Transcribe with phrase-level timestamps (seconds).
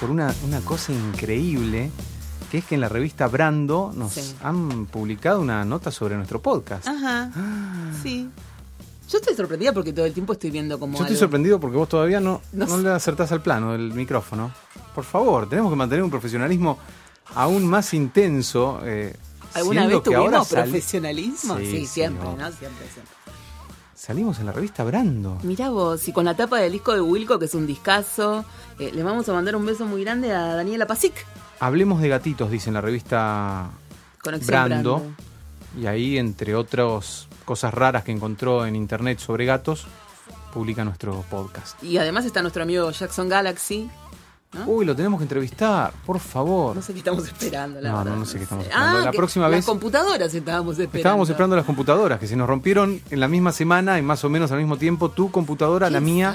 [0.00, 1.90] Por una, una cosa increíble,
[2.50, 4.34] que es que en la revista Brando nos Sí.
[4.42, 6.86] han publicado una nota sobre nuestro podcast.
[6.86, 7.30] Ajá.
[8.02, 8.28] Sí.
[9.08, 11.88] Yo estoy sorprendida porque todo el tiempo estoy viendo como Yo estoy sorprendido porque vos
[11.88, 14.50] todavía no, No no le acertás al plano del micrófono.
[14.94, 16.76] Por favor, tenemos que mantener un profesionalismo
[17.36, 18.80] aún más intenso.
[18.84, 19.14] eh,
[19.54, 21.56] ¿Alguna vez tuvimos profesionalismo?
[21.58, 22.36] Sí, Sí, sí, siempre, obvio.
[22.38, 22.52] ¿no?
[22.52, 23.14] Siempre, siempre.
[24.06, 25.36] Salimos en la revista Brando.
[25.42, 28.44] Mirá vos, y con la tapa del disco de Wilco, que es un discazo,
[28.78, 31.26] eh, le vamos a mandar un beso muy grande a Daniela Pasic.
[31.58, 33.68] Hablemos de gatitos, dice en la revista
[34.22, 34.98] Conexión Brando.
[34.98, 35.16] Brando.
[35.76, 39.88] Y ahí, entre otras cosas raras que encontró en internet sobre gatos,
[40.54, 41.82] publica nuestro podcast.
[41.82, 43.90] Y además está nuestro amigo Jackson Galaxy.
[44.52, 44.64] ¿No?
[44.66, 46.76] Uy, lo tenemos que entrevistar, por favor.
[46.76, 48.12] No sé qué estamos esperando, la No, verdad.
[48.12, 48.98] no, no sé qué estamos esperando.
[48.98, 50.98] Ah, La próxima las vez- computadoras estábamos esperando.
[50.98, 54.28] Estábamos esperando las computadoras, que se nos rompieron en la misma semana y más o
[54.30, 56.30] menos al mismo tiempo, tu computadora, la mía,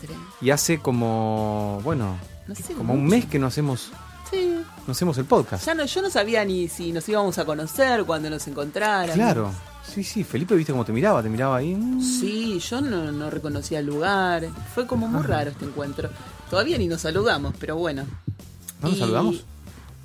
[0.00, 0.14] desastre.
[0.40, 2.16] y hace como, bueno,
[2.46, 3.90] No sé, como un mes que no hacemos,
[4.30, 4.54] Sí.
[4.86, 5.66] no hacemos el podcast.
[5.66, 9.14] Ya no, yo no sabía ni si nos íbamos a conocer cuando nos encontráramos.
[9.16, 9.50] Claro,
[9.86, 11.74] sí, sí, Felipe, viste cómo te miraba, te miraba ahí.
[11.74, 12.00] mm.
[12.02, 14.44] Sí, yo no, no reconocía el lugar.
[14.74, 15.10] Fue como Ah.
[15.10, 16.08] muy raro este encuentro.
[16.50, 18.04] Todavía ni nos saludamos, pero bueno.
[18.80, 19.44] ¿No nos Y- saludamos?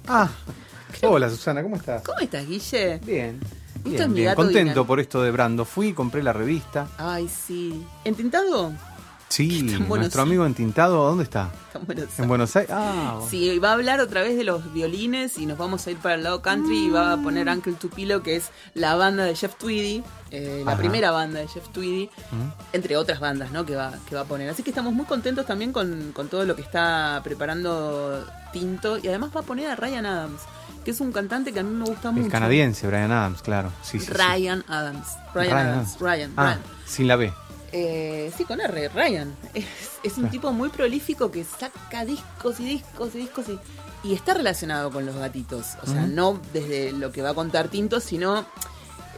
[0.07, 0.29] Ah,
[1.03, 2.01] hola Susana, ¿cómo estás?
[2.03, 2.99] ¿Cómo estás, Guille?
[3.05, 3.39] Bien.
[3.83, 4.35] Bien, bien.
[4.35, 5.65] Contento por esto de Brando.
[5.65, 6.87] Fui compré la revista.
[6.97, 7.83] Ay, sí.
[8.03, 8.71] ¿Entintado?
[9.31, 10.17] Sí, Buenos nuestro Aires.
[10.17, 11.49] amigo entintado, ¿dónde está?
[11.67, 12.27] Está en Buenos En Aires.
[12.27, 12.71] Buenos Aires.
[12.75, 15.97] Ah, Sí, va a hablar otra vez de los violines y nos vamos a ir
[15.97, 19.33] para el lado country y va a poner Uncle Tupilo, que es la banda de
[19.35, 22.49] Jeff Tweedy, eh, la primera banda de Jeff Tweedy, Mm.
[22.73, 23.65] entre otras bandas ¿no?
[23.65, 24.49] que, va, que va a poner.
[24.49, 29.07] Así que estamos muy contentos también con, con todo lo que está preparando Tinto y
[29.07, 30.41] además va a poner a Ryan Adams,
[30.83, 32.25] que es un cantante que a mí me gusta mucho.
[32.25, 33.71] el canadiense, Brian Adams, claro.
[33.81, 34.11] Sí, sí, sí.
[34.11, 35.07] Ryan Adams.
[35.33, 35.77] Ryan, Ryan Adams.
[35.87, 35.99] Adams.
[36.01, 36.59] Ryan, Ah, Ryan.
[36.85, 37.33] sin la B.
[37.73, 39.33] Eh, sí, con R, Ryan.
[39.53, 39.65] Es,
[40.03, 40.31] es un Claro.
[40.31, 43.59] tipo muy prolífico que saca discos y discos y discos y,
[44.09, 45.67] y está relacionado con los gatitos.
[45.81, 48.45] O sea, no desde lo que va a contar Tinto, sino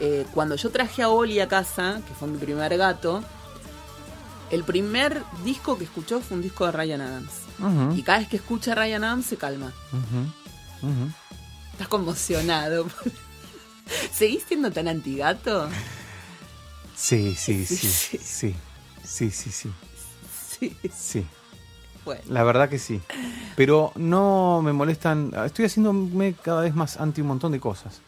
[0.00, 3.24] eh, cuando yo traje a Oli a casa, que fue mi primer gato,
[4.50, 7.32] el primer disco que escuchó fue un disco de Ryan Adams.
[7.96, 9.72] Y cada vez que escucha a Ryan Adams se calma.
[11.72, 12.86] Estás conmocionado.
[14.12, 15.68] ¿Seguís siendo tan antigato?
[16.96, 17.76] Sí, sí, sí,
[19.04, 19.70] Sí, sí, sí.
[20.58, 21.26] sí, sí.
[22.04, 22.22] Bueno.
[22.28, 23.00] La verdad que sí.
[23.56, 25.32] Pero no me molestan.
[25.44, 28.00] Estoy haciéndome cada vez más anti un montón de cosas.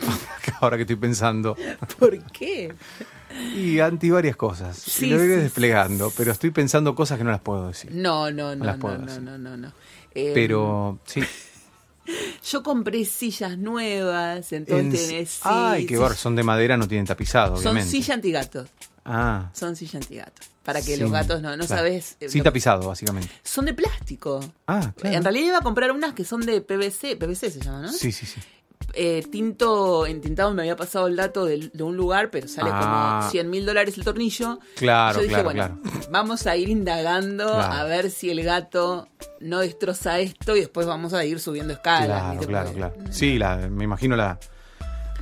[0.60, 1.56] Ahora que estoy pensando.
[1.98, 2.74] ¿Por qué?
[3.54, 4.76] Y anti varias cosas.
[4.76, 6.12] Sí, y lo sí, desplegando.
[6.16, 7.90] Pero estoy pensando cosas que no las puedo decir.
[7.94, 9.22] No, no, no, las no, puedo no, decir.
[9.22, 9.72] no, no, no.
[10.12, 11.22] Pero sí.
[12.50, 16.14] yo compré sillas nuevas, En- entonces Ay, qué bar.
[16.16, 17.90] Son de madera, no tienen tapizado, Son obviamente.
[17.90, 18.66] silla antigato,
[19.04, 19.50] Ah.
[19.52, 20.42] son silla antigato.
[20.64, 21.82] Para que los gatos no, no claro.
[21.82, 22.16] sabes.
[22.18, 23.30] eh, Sin tapizado, básicamente.
[23.44, 24.40] son de plástico.
[24.66, 25.16] Ah, claro.
[25.16, 27.92] En realidad iba a comprar unas que son de PVC, PVC se llama, ¿no?
[27.92, 28.40] Sí, sí, sí.
[28.98, 32.70] Eh, tinto, en Tintado me había pasado el dato de, de un lugar, pero sale
[32.72, 33.18] Ah.
[33.20, 34.58] como 100 mil dólares el tornillo.
[34.74, 36.06] Claro, Yo dije, claro, bueno, claro.
[36.10, 37.72] vamos a ir indagando Claro.
[37.74, 39.08] a ver si el gato
[39.40, 42.06] no destroza esto y después vamos a ir subiendo escalas.
[42.36, 42.94] Claro, claro, claro.
[43.10, 44.38] Sí, la, me imagino la,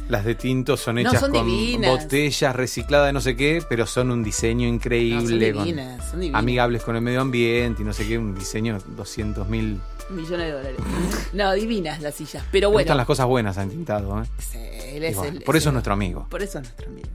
[0.09, 1.91] las de tinto son No, hechas son con divinas.
[2.05, 6.11] botellas recicladas de no sé qué, pero son un diseño No, increíble, son con- divinas,
[6.11, 6.39] son divinas.
[6.39, 9.81] amigables con el medio ambiente y no sé qué, un diseño 200 mil.
[10.11, 10.77] Millones de dólares.
[11.33, 12.45] No, divinas las sillas.
[12.53, 12.83] Pero bueno.
[12.85, 14.27] gustan las cosas buenas han tintado, ¿eh?
[14.39, 16.27] Sí, él Y es bueno, el- por eso es el- nuestro amigo.
[16.31, 17.09] Por eso es nuestro amigo.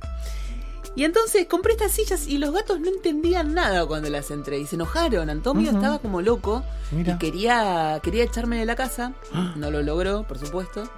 [0.96, 4.66] Y entonces compré estas sillas y los gatos no entendían nada cuando las entré y
[4.66, 5.30] se enojaron.
[5.30, 7.14] Antonio estaba como loco Mira.
[7.14, 9.14] y quería, quería echarme de la casa.
[9.56, 10.90] No lo logró, por supuesto.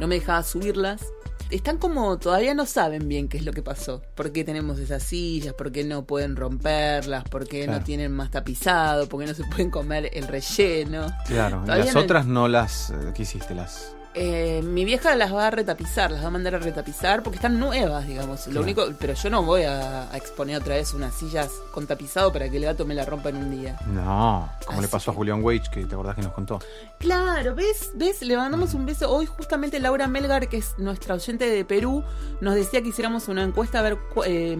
[0.00, 1.00] No me dejaba subirlas.
[1.50, 4.02] Están como, todavía no saben bien qué es lo que pasó.
[4.14, 5.54] ¿Por qué tenemos esas sillas?
[5.54, 7.22] ¿Por qué no pueden romperlas?
[7.24, 7.78] ¿Por qué Claro.
[7.78, 9.08] no tienen más tapizado?
[9.08, 11.06] ¿Por qué no se pueden comer el relleno?
[11.26, 12.90] Claro, Todavía las no- otras no las.
[12.90, 13.54] eh, ¿Qué hiciste?
[13.54, 13.92] Las.
[14.18, 17.60] Eh, mi vieja las va a retapizar, las va a mandar a retapizar porque están
[17.60, 18.46] nuevas, digamos.
[18.46, 22.32] Lo único, pero yo no voy a, a exponer otra vez unas sillas con tapizado
[22.32, 23.78] para que el gato me la rompa en un día.
[23.86, 26.58] No, como le pasó a Julián Wage, que te acordás que nos contó.
[26.98, 27.90] Claro, ¿ves?
[27.94, 28.22] ¿Ves?
[28.22, 29.10] Le mandamos un beso.
[29.12, 32.02] Hoy justamente Laura Melgar, que es nuestra oyente de Perú,
[32.40, 34.56] nos decía que hiciéramos una encuesta a ver eh,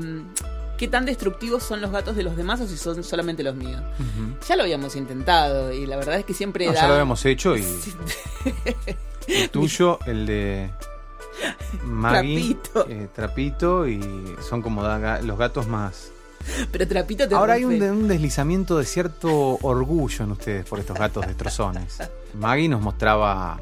[0.76, 3.80] qué tan destructivos son los gatos de los demás o si son solamente los míos.
[4.46, 6.80] Ya lo habíamos intentado y la verdad es que siempre No, da...
[6.82, 7.64] ya lo habíamos hecho y.
[9.28, 10.70] el tuyo, el de
[11.84, 12.86] Maggie, Trapito.
[12.88, 14.00] eh, Trapito y
[14.48, 16.10] son como da- los gatos más.
[16.70, 17.84] Pero Trapito te Ahora hay un, rompe.
[17.86, 21.98] de- un deslizamiento de cierto orgullo en ustedes por estos gatos destrozones.
[22.34, 23.58] Maggie nos mostraba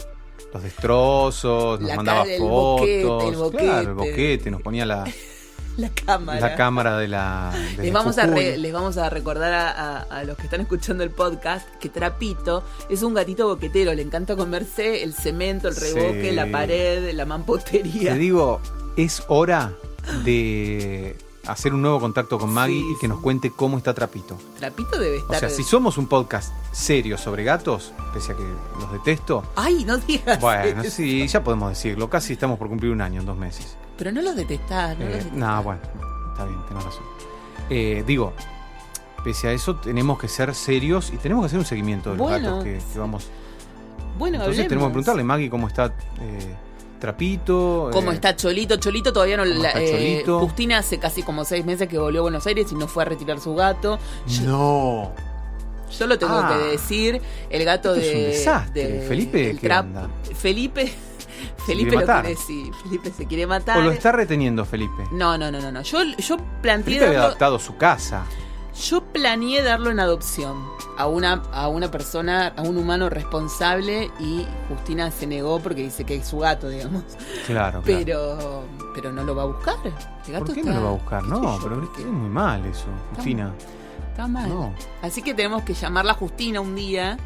[0.52, 4.10] los destrozos, nos La mandaba cara del fotos, boquete, el claro, el boquete.
[4.12, 5.04] boquete, nos ponía la,
[5.76, 6.40] La cámara.
[6.40, 7.52] la cámara de la.
[7.76, 10.44] de Les la vamos, a re- les vamos a recordar a, a- a los que
[10.44, 13.92] están escuchando el podcast que Trapito es un gatito boquetero.
[13.94, 16.34] Le encanta comerse el cemento, el reboque, Sí.
[16.36, 18.12] la pared, la mampostería.
[18.12, 18.60] Te digo,
[18.96, 19.72] es hora
[20.24, 21.16] de
[21.46, 24.38] hacer un nuevo contacto con Maggie Sí, y que nos cuente cómo está Trapito.
[24.58, 25.40] Trapito debe O estar.
[25.40, 28.44] sea, si somos un podcast serio sobre gatos, pese a que
[28.80, 30.40] los detesto, Ay, no digas.
[30.40, 30.90] bueno, eso.
[30.90, 32.08] sí, ya podemos decirlo.
[32.08, 33.76] Casi estamos por cumplir un año en dos meses.
[33.96, 35.38] Pero no los detestás, no Eh, los detestás.
[35.38, 35.80] no, bueno,
[36.32, 37.02] está bien, tenés razón.
[37.70, 38.32] Eh, digo,
[39.22, 42.28] pese a eso, tenemos que ser serios y tenemos que hacer un seguimiento de los
[42.28, 43.26] Bueno, gatos que, que vamos.
[44.18, 44.68] Bueno, Entonces hablemos.
[44.68, 45.86] tenemos que preguntarle, Maggie, cómo está
[46.20, 46.54] eh,
[47.00, 47.90] Trapito.
[47.92, 48.76] ¿Cómo eh, está Cholito?
[48.76, 50.40] Cholito todavía no ¿Cómo la- eh, Cholito?
[50.40, 53.06] Justina hace casi como seis meses que volvió a Buenos Aires y no fue a
[53.06, 53.98] retirar su gato.
[54.26, 55.12] Yo, No.
[55.98, 56.48] yo lo tengo Ah.
[56.56, 57.20] que decir.
[57.50, 58.18] El gato Esto es de.
[58.24, 58.88] un desastre.
[58.88, 60.08] de- Felipe, el ¿qué onda?
[60.34, 60.94] Felipe.
[61.66, 62.72] Felipe lo quiere decir.
[62.82, 63.78] Felipe se quiere matar.
[63.78, 65.04] O lo está reteniendo Felipe.
[65.12, 65.82] No, no, no, no, no.
[65.82, 68.24] Yo, yo planteé Felipe había darlo- adaptado su casa.
[68.88, 70.56] Yo planeé darlo en adopción
[70.98, 76.04] a una, a una persona, a un humano responsable y Justina se negó porque dice
[76.04, 77.04] que es su gato, digamos.
[77.46, 77.82] Claro, claro.
[77.84, 79.76] Pero, pero no lo va a buscar.
[80.26, 81.22] El gato ¿Por qué está- no lo va a buscar?
[81.22, 83.52] No, pero porque es muy mal eso, Justina.
[84.10, 84.48] Está mal.
[84.48, 84.74] No.
[85.02, 87.16] Así que tenemos que llamarla Justina un día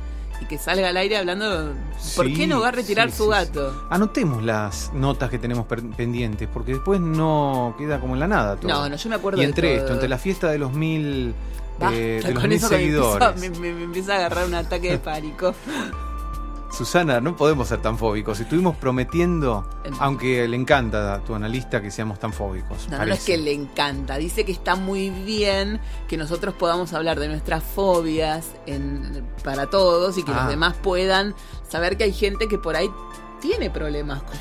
[0.41, 1.73] y que salga al aire hablando
[2.17, 3.87] por Sí, qué no va a retirar sí, su sí, gato.
[3.91, 5.67] Anotemos las notas que tenemos
[5.97, 8.71] pendientes, porque después no queda como en la nada todo.
[8.71, 9.81] No, no, yo me acuerdo Y de entre todo.
[9.81, 11.35] esto, entre la fiesta de los mil,
[11.79, 13.29] Basta eh, de los mil me seguidores.
[13.29, 15.55] empieza, me, me- me empieza a agarrar un ataque de pánico.
[16.71, 18.39] Susana, no podemos ser tan fóbicos.
[18.41, 19.69] Estuvimos prometiendo,
[20.01, 22.89] aunque le encanta a tu analista que seamos tan fóbicos.
[22.91, 27.19] No, no es que le encanta, dice que está muy bien que nosotros podamos hablar
[27.19, 30.41] de nuestras fobias en- para todos y que Ah.
[30.43, 31.35] los demás puedan
[31.69, 32.91] saber que hay gente que por ahí
[33.41, 34.23] tiene problemas.
[34.23, 34.37] con-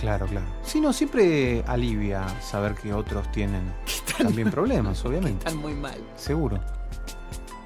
[0.00, 0.46] Claro, claro.
[0.64, 3.72] Sí, no, siempre alivia saber que otros tienen
[4.18, 5.46] también problemas, obviamente.
[5.46, 5.96] Están muy mal.
[6.16, 6.58] Seguro.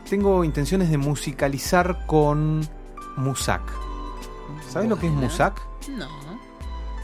[0.09, 2.67] Tengo intenciones de musicalizar con
[3.17, 3.63] Musak.
[4.69, 5.13] ¿Sabes lo que es.
[5.13, 5.61] Musak?
[5.89, 6.07] No.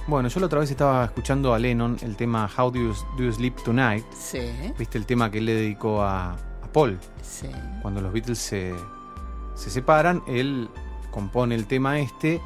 [0.07, 3.25] Bueno, yo la otra vez estaba escuchando a Lennon el tema How Do You, Do
[3.25, 4.05] You Sleep Tonight.
[4.13, 4.41] Sí,
[4.79, 6.99] ¿Viste el tema que él le dedicó a, a Paul?
[7.23, 7.49] sí.
[7.83, 8.75] Cuando los Beatles se,
[9.55, 10.69] se separan, él
[11.11, 12.41] compone el tema este,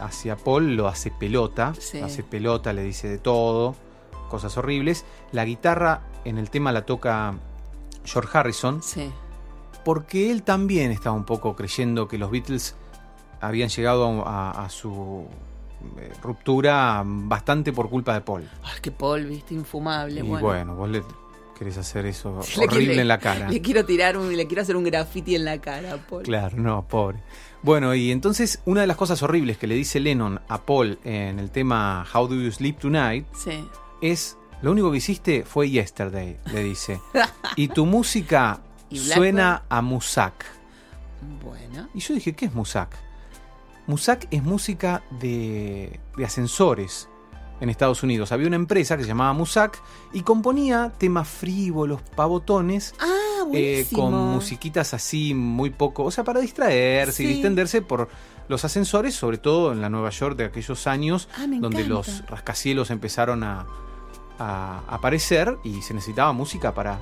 [0.00, 2.00] hacia Paul lo hace pelota, Sí.
[2.00, 3.74] hace pelota, le dice de todo,
[4.28, 5.04] cosas horribles.
[5.32, 7.34] La guitarra en el tema la toca
[8.04, 9.10] George Harrison, Sí.
[9.84, 12.74] porque él también estaba un poco creyendo que los Beatles
[13.40, 15.26] habían llegado a, a su
[15.98, 18.48] eh, ruptura bastante por culpa de Paul.
[18.62, 20.20] Ay, que Paul, viste, infumable.
[20.20, 20.46] y bueno.
[20.46, 21.02] bueno, vos le
[21.56, 23.48] querés hacer eso Le horrible en la cara.
[23.48, 26.22] Le quiero tirar un, le quiero hacer un graffiti en la cara, a Paul.
[26.24, 27.18] Claro, no, pobre.
[27.62, 31.38] Bueno, y entonces una de las cosas horribles que le dice Lennon a Paul en
[31.38, 33.64] el tema How Do You Sleep Tonight Sí.
[34.00, 37.00] es, lo único que hiciste fue Yesterday, le dice.
[37.56, 38.60] y tu música
[38.92, 40.44] suena a Musak.
[41.44, 41.88] Bueno.
[41.94, 42.96] Y yo dije, ¿qué es Musak?
[43.88, 47.08] Musak es música de, de ascensores
[47.60, 48.30] en Estados Unidos.
[48.30, 54.12] Había una empresa que se llamaba Musak y componía temas frívolos, pavotones, Ah, eh, con
[54.14, 58.08] musiquitas así muy poco, o sea, para distraerse y distenderse por
[58.46, 61.88] los ascensores, sobre todo en la Nueva York de aquellos años, Ah, donde encanta.
[61.88, 63.66] los rascacielos empezaron a,
[64.38, 66.98] a aparecer y se necesitaba música para,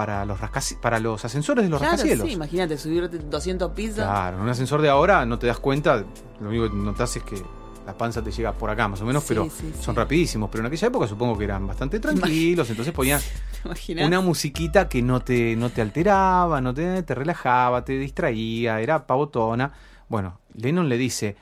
[0.00, 2.26] para, los, rascaci- para los ascensores de los Claro, rascacielos.
[2.26, 3.96] sí, imagínate, subirte 200 pisos.
[3.96, 6.02] Claro, en un ascensor de ahora no te das cuenta,
[6.40, 7.42] lo único que notas es que
[7.84, 9.98] la panza te llega por acá más o menos, Sí, pero sí, son sí.
[9.98, 10.48] rapidísimos.
[10.50, 13.20] Pero en aquella época supongo que eran bastante tranquilos, entonces ponían
[14.00, 19.06] una musiquita que no te, no te alteraba, no te, te relajaba, te distraía, era
[19.06, 19.70] pavotona.
[20.08, 21.36] Bueno, Lennon le dice,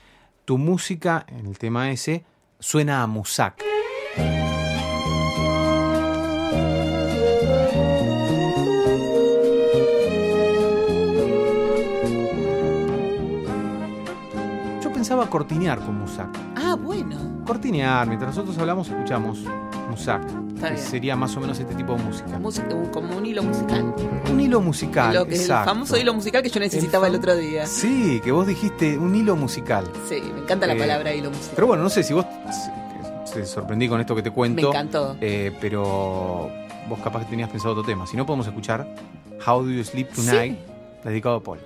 [0.44, 2.24] tu música, en el tema ese,
[2.58, 3.62] suena a Musak.
[15.18, 16.28] Pensaba cortinear con Musak.
[16.56, 17.16] Ah, bueno.
[17.44, 19.40] Cortinear, mientras nosotros hablamos, escuchamos
[19.90, 20.22] Musak.
[20.54, 20.86] Está que bien.
[20.86, 22.38] sería más o menos este tipo de música.
[22.38, 23.92] Música, un- como un hilo musical.
[24.30, 25.12] Un hilo musical.
[25.14, 25.70] Lo que- el exacto.
[25.72, 27.66] famoso hilo musical que yo necesitaba el, otro día.
[27.66, 29.86] Sí, que vos dijiste un hilo musical.
[30.08, 31.52] Sí, me encanta la Eh, palabra hilo musical.
[31.56, 32.24] Pero bueno, no sé si vos
[33.24, 34.68] se- se sorprendí con esto que te me cuento.
[34.68, 35.16] encantó.
[35.20, 36.48] eh, pero
[36.88, 38.06] vos capaz que tenías pensado otro tema.
[38.06, 38.86] Si no, podemos escuchar
[39.44, 40.58] How Do You Sleep Tonight,
[41.02, 41.58] dedicado a Paul.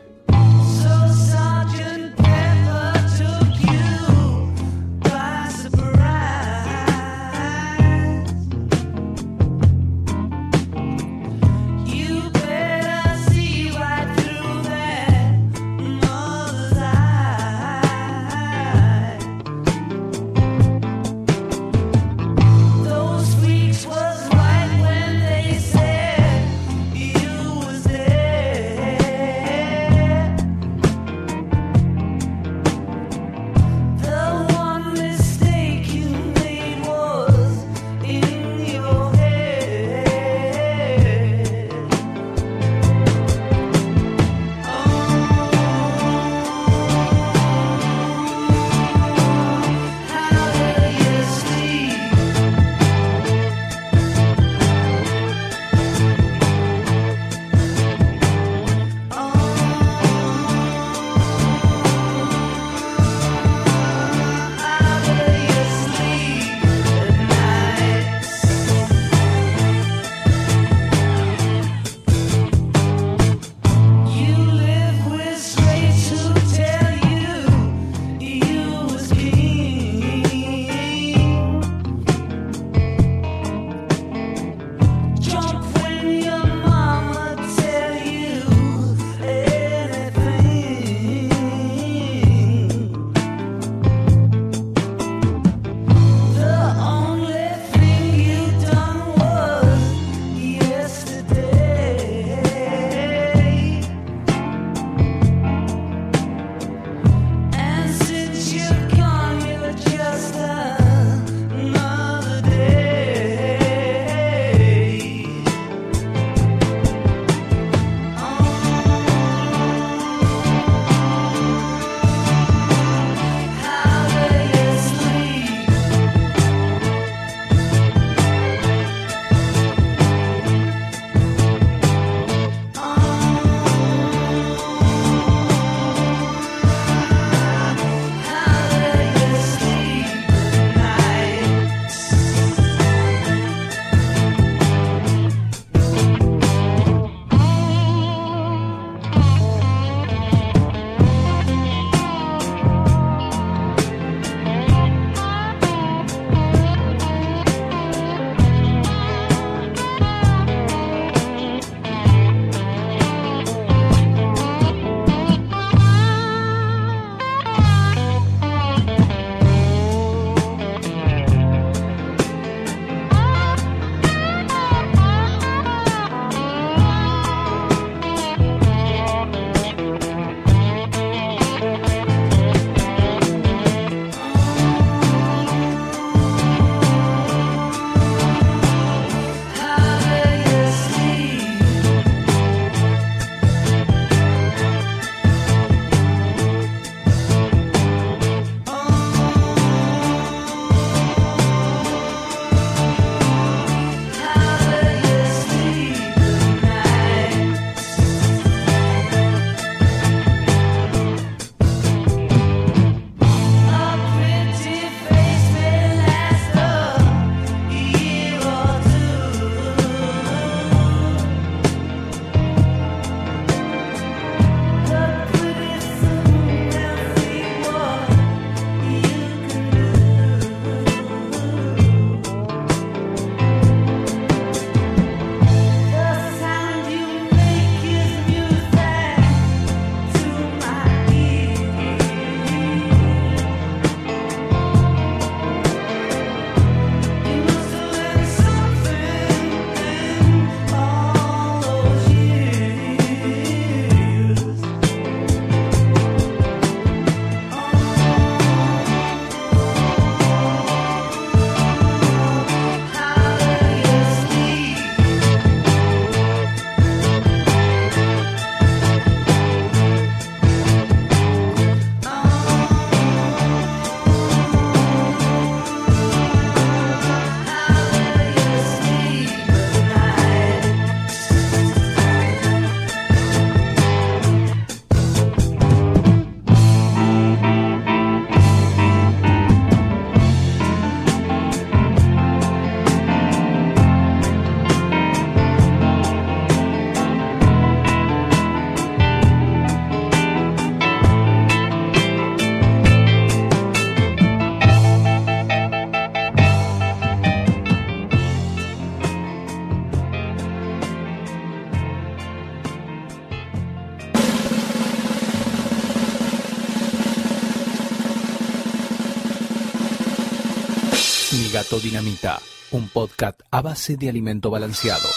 [321.79, 322.39] Dinamita,
[322.73, 325.09] un podcast a base de alimento balanceado.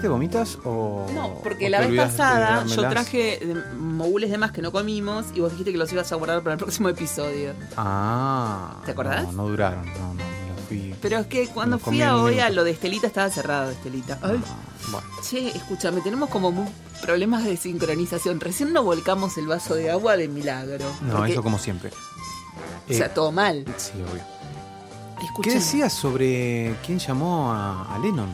[0.00, 1.06] ¿Te vomitas o.?
[1.12, 5.26] No, porque o la vez pasada yo traje eh, mogules de más que no comimos
[5.34, 7.54] y vos dijiste que los ibas a guardar para el próximo episodio.
[7.76, 8.76] Ah.
[8.84, 9.24] ¿Te acordás?
[9.24, 10.37] No, no duraron, no, no,
[10.68, 10.94] fui.
[11.00, 14.18] Pero es que cuando fui a hoy a lo de Estelita estaba cerrado, Estelita.
[14.22, 14.40] Ay.
[14.46, 14.56] Ah,
[14.90, 15.06] bueno.
[15.28, 16.70] Che, escúchame, tenemos como
[17.02, 18.40] problemas de sincronización.
[18.40, 20.84] Recién no volcamos el vaso de agua de milagro.
[21.02, 21.90] No, Porque- eso como siempre.
[22.88, 23.64] O sea, Eh, todo mal.
[23.76, 24.22] Sí, obvio.
[25.42, 28.28] ¿Qué decías sobre quién llamó a, a Lennon?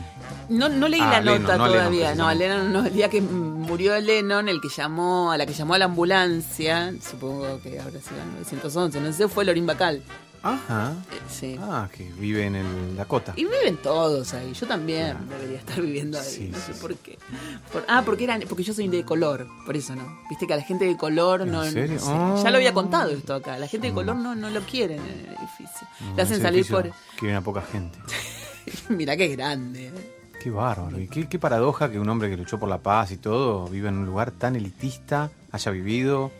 [0.49, 2.15] No, no leí Ah, la Lennon, nota no a Lennon, todavía.
[2.15, 2.33] no, a.
[2.35, 2.85] Lennon no.
[2.85, 6.93] El día que murió Lennon, el que llamó, a la que llamó a la ambulancia,
[7.01, 10.03] supongo que habrá sido el 911, no sé, fue Lorín Bacal.
[10.45, 10.93] Ajá.
[11.11, 11.57] Eh, sí.
[11.59, 13.33] Ah, que vive en el Dakota.
[13.35, 14.53] Y viven todos ahí.
[14.53, 16.25] Yo también debería estar viviendo ahí.
[16.29, 16.79] Sí, no sé sí.
[16.79, 17.17] por qué.
[17.73, 19.47] Por- ah, porque eran, porque yo soy de color.
[19.65, 20.03] Por eso no.
[20.29, 21.63] Viste que a la gente de color ¿En no.
[21.65, 21.99] serio?
[21.99, 22.05] sí.
[22.09, 22.39] Ah.
[22.43, 23.57] Ya lo había contado esto acá.
[23.57, 23.95] La gente de Mm.
[23.95, 25.87] color no, no lo quieren en el edificio.
[26.01, 26.83] No, Le hacen salir por.
[26.83, 27.97] Que viene a poca gente.
[28.89, 29.87] Mirá que grande.
[29.87, 30.11] eh.
[30.43, 30.99] Qué bárbaro.
[30.99, 33.89] Y qué, qué paradoja que un hombre que luchó por la paz y todo viva
[33.89, 36.31] en un lugar tan elitista, haya vivido.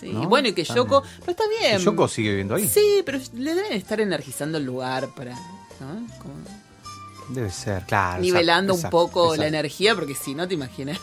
[0.00, 0.10] Sí.
[0.10, 1.02] Bueno, y que Yoko.
[1.20, 1.80] Pero está bien.
[1.80, 2.66] ¿Y Yoko sigue viviendo ahí?
[2.68, 5.32] Sí, pero le deben estar energizando el lugar para.
[5.32, 6.06] ¿no?
[6.18, 6.34] Como
[7.28, 8.20] Debe ser, claro.
[8.20, 9.58] nivelando exacto, un poco exacto, la exacto.
[9.58, 10.98] energía, porque si no te imaginas.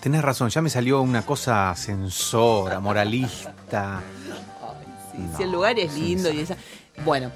[0.00, 3.98] Tenés razón, ya me salió una cosa censora, moralista.
[4.62, 6.56] Ay, sí, No, si el lugar es lindo y esa.
[7.04, 7.30] Bueno,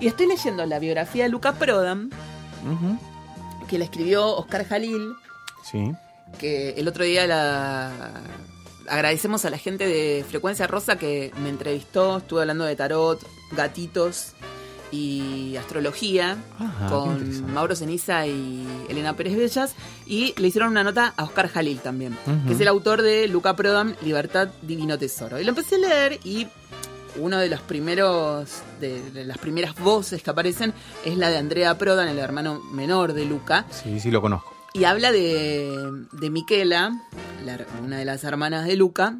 [0.00, 2.10] y estoy leyendo la biografía de Luca Prodan,
[2.64, 2.98] Ujú,
[3.68, 5.12] que la escribió Oscar Jalil,
[5.70, 5.92] Sí.
[6.38, 7.90] que el otro día la
[8.90, 13.20] agradecemos a la gente de Frecuencia Rosa que me entrevistó, estuve hablando de tarot,
[13.52, 14.32] gatitos
[14.90, 17.52] y astrología Ajá, con.
[17.52, 19.74] Mauro Ceniza y Elena Pérez Bellas
[20.06, 23.54] y le hicieron una nota a Oscar Jalil también, que es el autor de Luca
[23.54, 25.38] Prodan, Libertad, Divino Tesoro.
[25.38, 26.46] Y lo empecé a leer y
[27.16, 30.72] uno de los primeros, de, de las primeras voces que aparecen
[31.04, 34.54] es la de Andrea Prodan, el hermano menor de Luca, Sí, sí lo conozco.
[34.74, 35.70] Y habla de,
[36.12, 36.92] de Miquela,
[37.44, 39.18] la- una de las hermanas de Luca,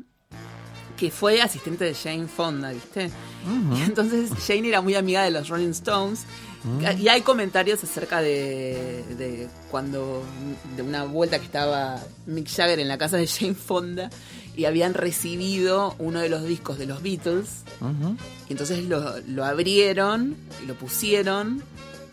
[0.96, 3.11] que fue asistente de Jane Fonda, ¿viste?
[3.74, 6.20] Y entonces Jane era muy amiga de los Rolling Stones.
[6.64, 6.98] Mm.
[7.00, 10.24] Y hay comentarios acerca de, de cuando,
[10.76, 14.11] de una vuelta que estaba Mick Jagger en la casa de Jane Fonda
[14.56, 17.62] y habían recibido uno de los discos de los Beatles.
[18.48, 21.62] Y entonces lo, lo abrieron y lo pusieron,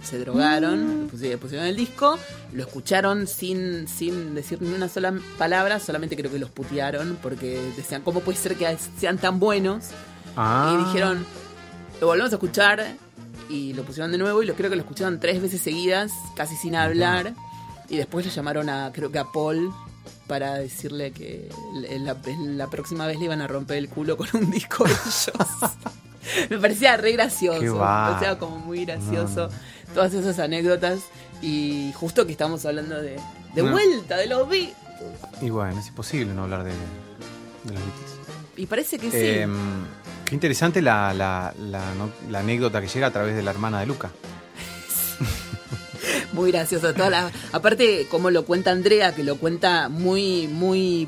[0.05, 2.17] se drogaron, le pusi- pusieron el disco,
[2.53, 7.59] lo escucharon sin, sin decir ni una sola palabra, solamente creo que los putearon porque
[7.75, 9.85] decían, ¿cómo puede ser que sean tan buenos?
[10.37, 10.73] Ah.
[10.79, 11.25] Y dijeron,
[12.01, 12.85] lo volvemos a escuchar
[13.49, 16.55] y lo pusieron de nuevo y lo creo que lo escucharon tres veces seguidas, casi
[16.55, 17.33] sin hablar.
[17.89, 19.71] Y después lo llamaron a, creo que a Paul
[20.27, 21.49] para decirle que
[21.99, 25.31] la, la próxima vez le iban a romper el culo con un disco de ellos.
[26.49, 28.09] me parecía re gracioso, va.
[28.09, 29.53] parecía como muy gracioso No,
[29.93, 30.99] todas esas anécdotas.
[31.41, 33.19] Y justo que estamos hablando de,
[33.53, 33.71] de No.
[33.71, 34.73] vuelta, de los Beatles.
[35.41, 38.15] Y bueno, es imposible no hablar de, de los Beatles.
[38.57, 39.17] Y parece que sí.
[39.17, 39.47] Eh,
[40.25, 43.79] qué interesante la, la, la, no- la anécdota que llega a través de la hermana
[43.81, 44.11] de Luca.
[46.33, 46.93] Muy gracioso.
[46.93, 51.07] Toda la- aparte, como lo cuenta Andrea, que lo cuenta muy, muy,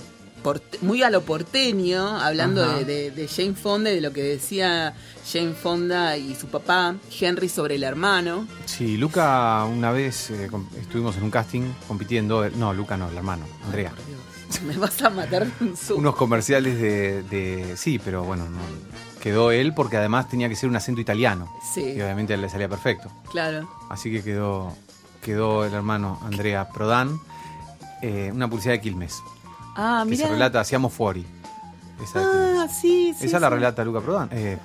[0.82, 4.94] muy a lo porteño, hablando de, de- de Jane Fonda y de lo que decía
[5.32, 8.48] Jane Fonda y su papá, Henry, sobre el hermano.
[8.66, 12.46] Sí, Luca una vez eh, estuvimos en un casting compitiendo.
[12.46, 13.92] eh, No, Luca no, el hermano, Andrea.
[14.66, 18.60] Me vas a matar un Unos comerciales de, de- Sí, pero bueno, no,
[19.22, 21.52] quedó él porque además tenía que ser un acento italiano.
[21.74, 23.12] Sí, Y obviamente le salía perfecto.
[23.32, 23.70] claro.
[23.90, 24.74] Así que quedó,
[25.22, 27.20] quedó el hermano Andrea Prodan.
[28.02, 29.16] eh, una publicidad de Quilmes.
[29.78, 30.26] Ah, que mira.
[30.28, 31.26] se relata, hacíamos Fuori.
[32.04, 32.20] Esa.
[32.22, 33.26] Ah, sí, sí.
[33.28, 34.30] Esa la relata Luca Prodan.
[34.32, 34.58] Eh,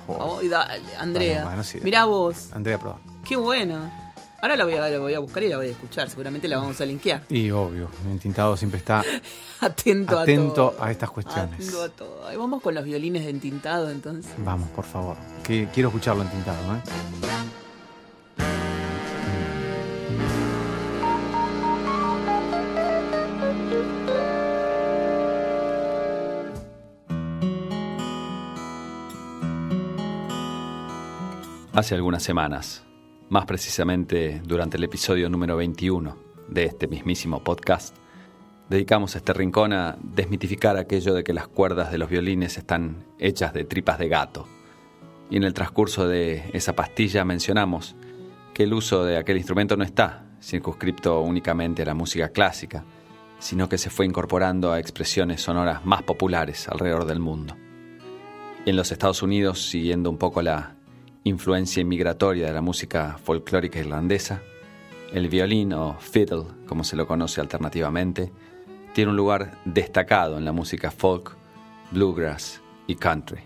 [0.49, 1.33] dale, Andrea.
[1.35, 1.79] Bueno, bueno, sí.
[1.83, 2.49] Mirá vos.
[2.53, 2.99] Andrea Prodan.
[3.23, 4.03] Qué bueno.
[4.41, 6.09] Ahora la voy, a, la voy a buscar y la voy a escuchar.
[6.09, 7.21] Seguramente la vamos a linkear.
[7.29, 9.01] Y obvio, el tintado siempre está
[9.61, 10.75] Atento, a atento todo.
[10.83, 11.53] a estas cuestiones.
[11.61, 12.27] Atento a todo.
[12.27, 14.29] Ahí vamos con los violines de entintado entonces.
[14.39, 15.15] Vamos, por favor.
[15.43, 16.81] Que quiero escucharlo en tintado, ¿eh?
[31.75, 32.83] Hace algunas semanas,
[33.29, 36.15] más precisamente durante el episodio número 21
[36.47, 37.95] de este mismísimo podcast,
[38.69, 43.53] dedicamos este rincón a desmitificar aquello de que las cuerdas de los violines están hechas
[43.53, 44.47] de tripas de gato.
[45.31, 47.95] Y en el transcurso de esa pastilla mencionamos
[48.53, 52.83] que el uso de aquel instrumento no está circunscripto únicamente a la música clásica,
[53.39, 57.57] sino que se fue incorporando a expresiones sonoras más populares alrededor del mundo.
[58.63, 60.75] En los Estados Unidos, siguiendo un poco la
[61.23, 64.41] influencia inmigratoria de la música folclórica irlandesa,
[65.13, 68.31] el violín o fiddle, como se lo conoce alternativamente,
[68.93, 71.35] tiene un lugar destacado en la música folk,
[71.91, 73.41] bluegrass y country.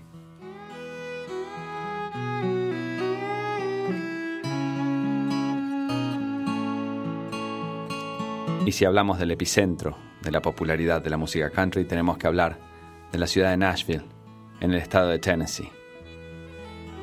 [8.65, 12.59] Y si hablamos del epicentro de la popularidad de la música country, tenemos que hablar
[13.11, 14.03] de la ciudad de Nashville,
[14.59, 15.76] en el estado de Tennessee.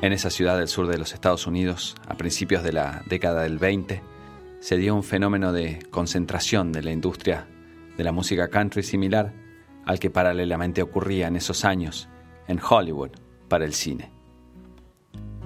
[0.01, 3.57] En esa ciudad del sur de los Estados Unidos, a principios de la década del
[3.57, 4.03] 20,
[4.59, 7.47] se dio un fenómeno de concentración de la industria
[7.97, 9.33] de la música country similar
[9.85, 12.09] al que paralelamente ocurría en esos años
[12.47, 13.11] en Hollywood
[13.47, 14.11] para el cine.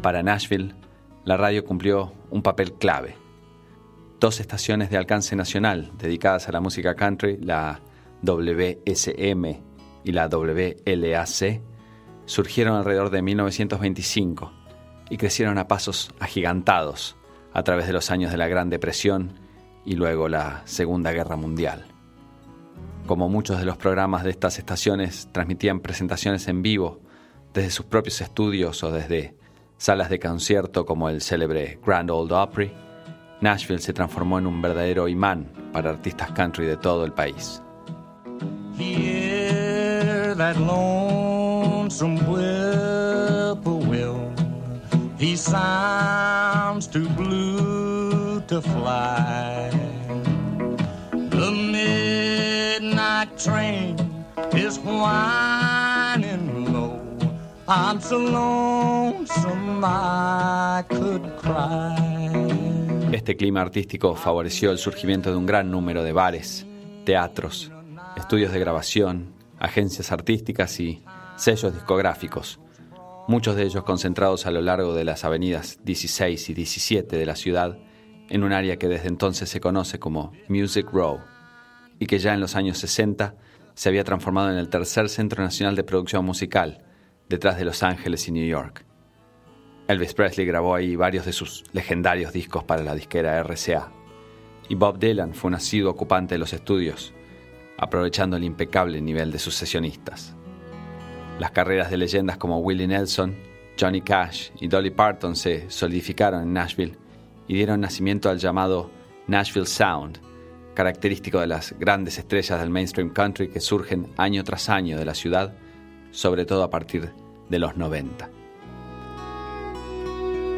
[0.02, 0.74] Para Nashville,
[1.26, 3.16] la radio cumplió un papel clave.
[4.20, 7.82] Dos estaciones de alcance nacional dedicadas a la música country, la
[8.24, 9.46] WSM
[10.04, 11.62] y la WLAC,
[12.30, 14.52] surgieron alrededor de 1925
[15.10, 17.18] y crecieron a pasos agigantados
[17.54, 19.34] a través de los años de la Gran Depresión
[19.84, 21.88] y luego la Segunda Guerra Mundial.
[23.08, 27.02] Como muchos de los programas de estas estaciones transmitían presentaciones en vivo
[27.52, 29.36] desde sus propios estudios o desde
[29.78, 32.72] salas de concierto como el célebre Grand Old Opry,
[33.42, 37.64] Nashville se transformó en un verdadero imán para artistas country de todo el país.
[41.90, 44.22] Lonesome whippoorwill.
[45.18, 49.72] He sounds too blue to fly.
[51.12, 53.98] The midnight train
[54.54, 57.00] is whining low.
[57.68, 61.98] I'm so lonesome I could cry.
[63.12, 66.68] Este clima artístico favoreció el surgimiento de un gran número de bares,
[67.04, 67.72] teatros,
[68.16, 71.04] estudios de grabación, agencias artísticas y
[71.40, 72.60] sellos discográficos,
[73.30, 77.38] muchos de ellos concentrados a lo largo de las avenidas 16 y 17 de la
[77.38, 77.78] ciudad,
[78.30, 81.20] en un área que desde entonces se conoce como Music Row,
[81.98, 83.36] y que ya en los años 60
[83.74, 86.84] se había transformado en el tercer centro nacional de producción musical,
[87.30, 88.86] detrás de Los Ángeles y New York.
[89.88, 93.94] Elvis Presley grabó ahí varios de sus legendarios discos para la disquera RCA,
[94.68, 97.14] y Bob Dylan fue un asiduo ocupante de los estudios,
[97.78, 100.36] aprovechando el impecable nivel de sus sesionistas.
[101.40, 103.34] Las carreras de leyendas como Willie Nelson,
[103.80, 106.98] Johnny Cash y Dolly Parton se solidificaron en Nashville
[107.48, 108.92] y dieron nacimiento al llamado
[109.26, 110.20] Nashville Sound,
[110.74, 115.16] característico de las grandes estrellas del mainstream country que surgen año tras año de la
[115.16, 115.54] ciudad,
[116.12, 117.14] sobre todo a partir
[117.48, 118.30] de los 90.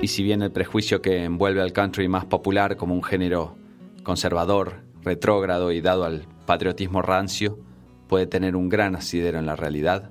[0.02, 3.56] Y si bien el prejuicio que envuelve al country más popular como un género
[4.02, 7.60] conservador, retrógrado y dado al patriotismo rancio
[8.08, 10.10] puede tener un gran asidero en la realidad,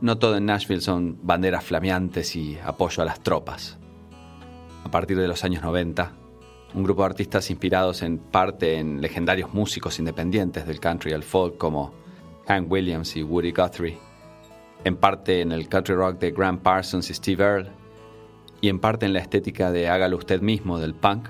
[0.00, 3.78] no todo en Nashville son banderas flameantes y apoyo a las tropas.
[4.84, 6.12] A partir de los años 90,
[6.74, 11.56] un grupo de artistas inspirados en parte en legendarios músicos independientes del country el folk
[11.58, 11.92] como
[12.46, 13.98] Hank Williams y Woody Guthrie,
[14.84, 17.70] en parte en el country rock de Graham Parsons y Steve Earle,
[18.60, 21.28] y en parte en la estética de hágalo usted mismo del punk,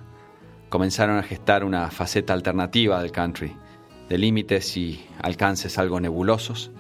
[0.68, 3.54] comenzaron a gestar una faceta alternativa del country,
[4.08, 6.70] de límites y alcances algo nebulosos,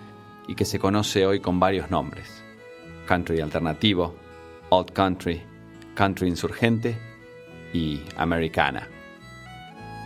[0.48, 2.42] y que se conoce hoy con varios nombres.
[3.06, 4.16] Country alternativo,
[4.70, 5.40] old country,
[5.94, 6.98] country insurgente
[7.72, 8.88] y americana.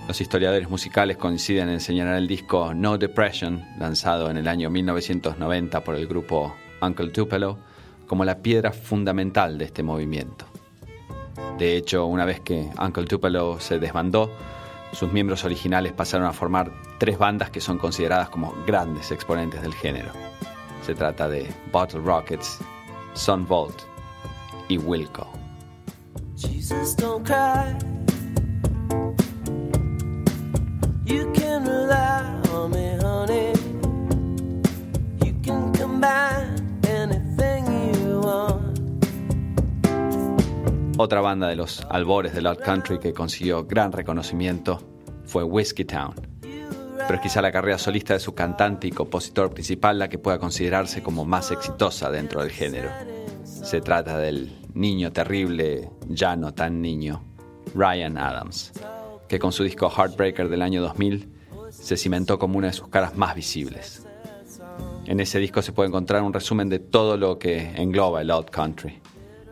[0.08, 5.84] Los historiadores musicales coinciden en señalar el disco No Depression, lanzado en el año 1990
[5.84, 7.58] por el grupo Uncle Tupelo,
[8.08, 10.44] como la piedra fundamental de este movimiento.
[11.56, 14.32] De hecho, una vez que Uncle Tupelo se desbandó,
[14.92, 19.72] sus miembros originales pasaron a formar tres bandas que son consideradas como grandes exponentes del
[19.72, 20.31] género.
[20.82, 22.58] Se trata de Bottle Rockets,
[23.14, 23.82] Sun Volt
[24.68, 25.28] y Wilco.
[26.36, 27.76] Jesus, don't cry.
[31.04, 33.52] You can rely on me, honey.
[35.24, 37.64] You can combine anything
[38.04, 38.78] you want.
[40.98, 44.80] Otra banda de los albores del Old Country que consiguió gran reconocimiento
[45.24, 46.31] fue Whiskey Town.
[47.12, 50.38] Pero es quizá la carrera solista de su cantante y compositor principal la que pueda
[50.38, 52.88] considerarse como más exitosa dentro del género.
[53.44, 57.22] Se trata del niño terrible, ya no tan niño,
[57.74, 58.72] Ryan Adams,
[59.28, 61.28] que con su disco Heartbreaker del año 2000
[61.68, 64.06] se cimentó como una de sus caras más visibles.
[65.04, 68.48] En ese disco se puede encontrar un resumen de todo lo que engloba el Old
[68.48, 69.02] Country.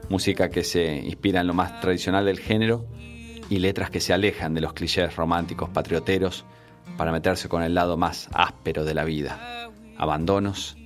[0.08, 2.86] Música que se inspira en lo más tradicional del género
[3.50, 6.46] y letras que se alejan de los clichés románticos patrioteros
[6.96, 10.76] para meterse con el lado más áspero de la vida, abandonos,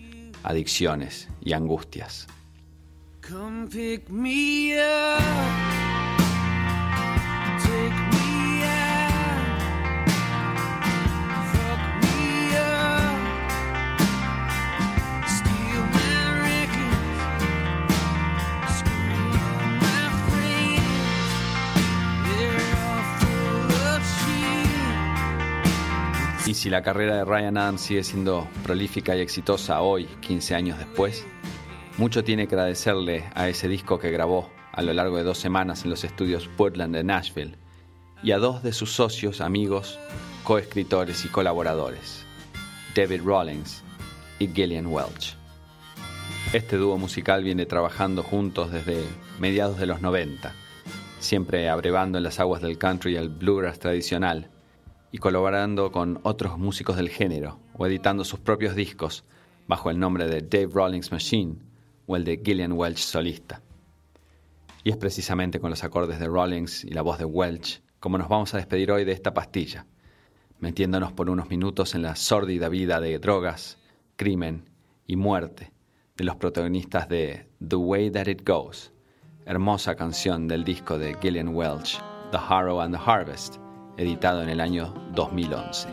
[0.43, 2.27] adicciones y angustias.
[26.55, 31.27] Si la carrera de Ryan Adams sigue siendo prolífica y exitosa hoy, 15 años después,
[31.99, 35.83] mucho tiene que agradecerle a ese disco que grabó a lo largo de dos semanas
[35.83, 37.59] en los estudios Portland de Nashville
[38.23, 39.99] y a dos de sus socios, amigos,
[40.45, 42.25] coescritores y colaboradores,
[42.95, 43.83] David Rawlings
[44.39, 45.37] y Gillian Welch.
[46.53, 49.03] Este dúo musical viene trabajando juntos desde
[49.41, 50.55] mediados de los 90,
[51.19, 54.54] siempre abrevando en las aguas del country y el bluegrass tradicional,
[55.15, 59.23] y colaborando con otros músicos del género o editando sus propios discos
[59.69, 61.55] bajo el nombre de Dave Rawlings Machine
[62.09, 63.63] o el de Gillian Welch solista.
[64.83, 68.29] Y es precisamente con los acordes de Rawlings y la voz de Welch como nos
[68.29, 69.87] vamos a despedir hoy de esta pastilla,
[70.59, 73.79] metiéndonos por unos minutos en la sórdida vida de drogas,
[74.17, 74.69] crimen
[75.07, 75.71] y muerte
[76.17, 78.93] de los protagonistas de The Way That It Goes,
[79.47, 82.01] hermosa canción del disco de Gillian Welch,
[82.33, 83.64] The Harrow and the Harvest,
[83.97, 85.89] editado en el año 2011.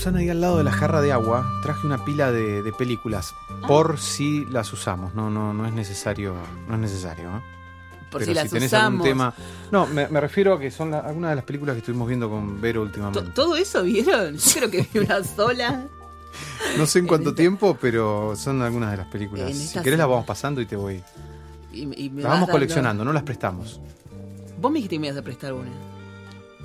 [0.00, 3.34] Susana, ahí al lado de la jarra de agua traje una pila de, de películas
[3.62, 3.66] Ah.
[3.66, 5.14] por si las usamos.
[5.14, 6.34] No, no, no es necesario,
[6.66, 7.28] no es necesario.
[7.28, 7.40] ¿eh?
[8.10, 8.92] Por Pero si las tenés usamos.
[9.00, 9.34] algún tema.
[9.70, 12.30] No, me, me refiero a que son la- algunas de las películas que estuvimos viendo
[12.30, 13.30] con Vero últimamente.
[13.34, 14.36] ¿Todo eso vieron?
[14.38, 15.86] Yo creo que vi una sola.
[16.78, 19.54] No sé en cuánto tiempo, pero son algunas de las películas.
[19.54, 21.02] Si querés las vamos pasando y te voy.
[21.72, 23.78] Y, y me Las vamos dando- coleccionando, no las prestamos.
[24.58, 25.68] Vos me dijiste que me ibas a prestar una.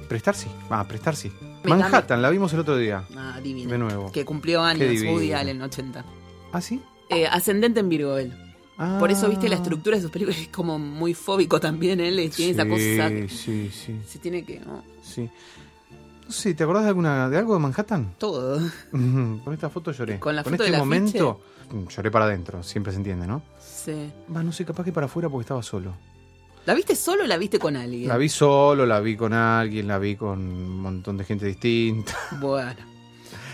[0.08, 0.48] Prestar sí.
[0.70, 1.32] Ah, prestar sí.
[1.64, 3.04] Me- Manhattan, la vimos el otro día.
[3.16, 3.72] Ah, divina.
[3.72, 4.12] De nuevo.
[4.12, 5.02] Que cumplió años.
[5.04, 6.06] Woody Allen, 80.
[6.52, 6.82] ¿Ah, sí?
[7.10, 8.34] Eh, ascendente en Virgo él.
[8.78, 8.98] Ah.
[9.00, 12.20] Por eso, viste, la estructura de sus películas es como muy fóbico también él.
[12.20, 14.60] eh, Tiene esa cosa que Sí, sí, se tiene que...
[14.60, 14.84] ¿no?
[15.02, 15.30] sí.
[16.26, 18.16] No sé, ¿te acordás de alguna de algo de Manhattan?
[18.18, 18.60] Todo.
[18.92, 20.20] Con esta foto lloré.
[20.20, 21.40] Con la foto este del momento
[21.72, 23.44] mm, lloré para adentro, siempre se entiende, ¿no?
[23.60, 24.12] Sí.
[24.36, 25.94] Va, no sé, capaz que para afuera porque estaba solo.
[26.66, 28.08] ¿La viste solo o la viste con alguien?
[28.08, 32.14] La vi solo, la vi con alguien, la vi con un montón de gente distinta.
[32.40, 32.82] Bueno.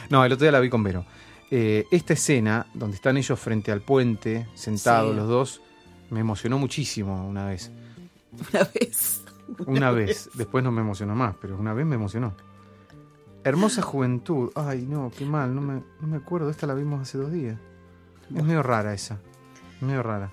[0.09, 1.05] No, el otro día la vi con Vero.
[1.49, 5.17] Eh, esta escena, donde están ellos frente al puente, sentados Sí.
[5.17, 5.61] los dos,
[6.09, 7.71] me emocionó muchísimo una vez.
[8.53, 9.21] Una vez.
[9.67, 10.29] Una vez.
[10.33, 12.33] Después no me emocionó más, pero una vez me emocionó.
[13.43, 14.51] Hermosa juventud.
[14.55, 16.49] Ay, no, qué mal, no me, no me acuerdo.
[16.49, 17.57] Esta la vimos hace dos días.
[18.33, 19.19] Es medio rara esa.
[19.81, 20.29] Medio rara.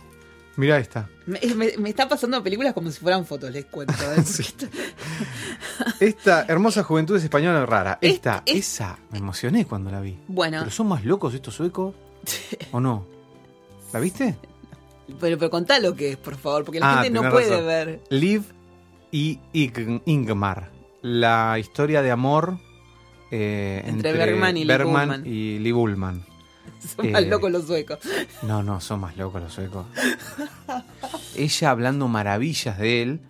[0.58, 1.08] Mirá esta.
[1.26, 3.94] Me, me- me está pasando películas como si fueran fotos, les cuento.
[3.94, 4.20] ¿eh?
[6.00, 7.98] Esta hermosa juventud es española rara.
[8.00, 10.18] Es- Esta, es- esa, me emocioné cuando la vi.
[10.26, 11.94] Bueno, ¿Pero son más locos estos suecos?
[12.72, 13.06] ¿O no?
[13.92, 14.36] ¿La viste?
[15.20, 17.66] pero, pero contá lo que es, por favor, porque la Ah, gente no puede razón.
[17.66, 18.00] ver.
[18.10, 18.42] Liv
[19.10, 20.70] y Ing- Ingmar.
[21.02, 22.58] La historia de amor
[23.30, 25.26] eh, Entre entre, Bergman y Lee Bergman Bullman.
[25.26, 26.24] y Lee Bullman.
[26.96, 27.98] Son más Eh, locos los suecos.
[28.42, 29.86] No, no, son más locos los suecos.
[31.36, 33.20] Ella hablando maravillas de él,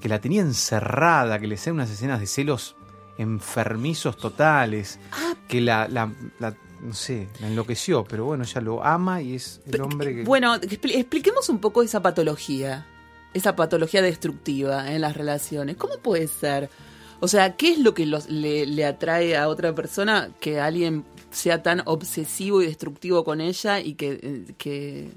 [0.00, 2.76] que la tenía encerrada, que le hacían unas escenas de celos
[3.18, 5.34] enfermizos totales, Ah.
[5.48, 9.60] que la, la- la- no sé, la enloqueció, pero bueno, ella lo ama y es
[9.66, 10.24] el hombre que...
[10.24, 12.86] Bueno, expli- expliquemos un poco esa patología,
[13.32, 15.76] esa patología destructiva en las relaciones.
[15.76, 16.68] ¿Cómo puede ser?
[17.20, 21.04] O sea, ¿qué es lo que los- le, le atrae a otra persona que alguien
[21.36, 25.10] sea tan obsesivo y destructivo con ella y que, eh, que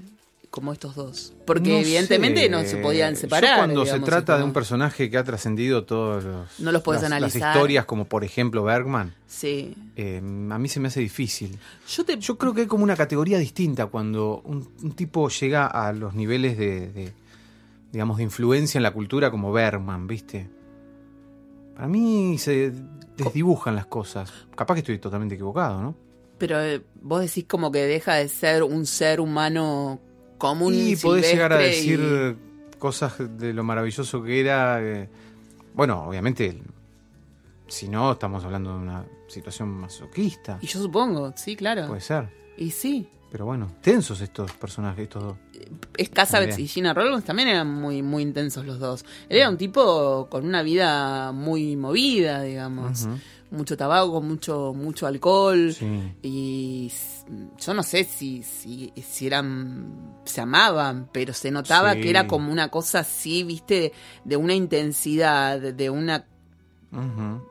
[0.50, 1.32] como estos dos?
[1.46, 2.48] Porque No evidentemente sé.
[2.50, 3.58] no se podían Yo separar.
[3.58, 6.60] cuando se trata de un personaje que ha trascendido todos los...
[6.60, 7.40] No los podés las, analizar.
[7.40, 9.74] Las historias, como por ejemplo Bergman, Sí.
[9.96, 11.56] eh, a mí se me hace difícil.
[11.88, 12.18] Yo te...
[12.18, 16.14] Yo creo que hay como una categoría distinta cuando un, un tipo llega a los
[16.14, 17.12] niveles de, de,
[17.92, 20.50] digamos, de influencia en la cultura como Bergman, ¿viste?
[21.76, 22.72] Para mí se
[23.16, 24.32] desdibujan las cosas.
[24.56, 25.94] Capaz que estoy totalmente equivocado, ¿no?
[26.40, 30.00] Pero eh, vos decís como que deja de ser un ser humano
[30.38, 32.36] común y podés llegar a y- decir
[32.78, 34.82] cosas de lo maravilloso que era.
[34.82, 35.08] eh,
[35.74, 36.60] bueno, obviamente,
[37.68, 40.58] si no, estamos hablando de una situación masoquista.
[40.60, 41.86] Y yo supongo, sí, claro.
[41.86, 42.28] Puede ser.
[42.56, 43.08] Y sí.
[43.30, 45.36] Pero bueno, tensos estos personajes, estos dos.
[45.96, 46.58] Es También.
[46.58, 49.04] y Gina Rollins también eran muy, muy intensos los dos.
[49.28, 53.02] Él era un tipo con una vida muy movida, digamos.
[53.04, 53.18] Ujú.
[53.50, 55.72] Mucho tabaco, mucho, mucho alcohol.
[55.74, 56.12] Sí.
[56.22, 56.92] Y
[57.58, 60.18] yo no sé si, si, si eran.
[60.24, 62.00] se amaban, pero se notaba Sí.
[62.02, 63.92] que era como una cosa así, viste,
[64.24, 66.26] de una intensidad, de una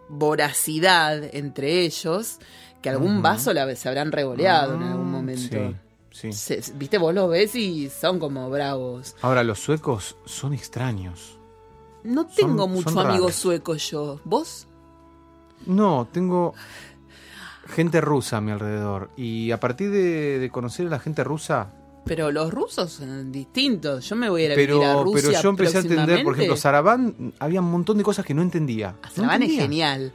[0.10, 2.39] voracidad entre ellos,
[2.82, 5.76] que algún vaso la- se habrán revoleado en algún Ah, momento.
[6.12, 6.62] Sí, sí.
[6.62, 9.16] Se- Viste, vos los ves y son como bravos.
[9.22, 11.38] Ahora, los suecos son extraños.
[12.04, 13.36] No tengo Son- mucho son amigo raros.
[13.36, 14.20] sueco yo.
[14.24, 14.68] ¿Vos?
[15.70, 16.53] No, tengo
[17.67, 19.11] gente rusa a mi alrededor.
[19.15, 21.72] Y a partir de, de conocer a la gente rusa,
[22.05, 24.09] Pero los rusos son distintos.
[24.09, 26.24] Yo me voy a ir a pero, vivir a Rusia pero yo empecé a entender,
[26.24, 28.95] por ejemplo, Sarabán, había un montón de cosas que no entendía.
[29.03, 30.11] Ah, No Sarabán es genial.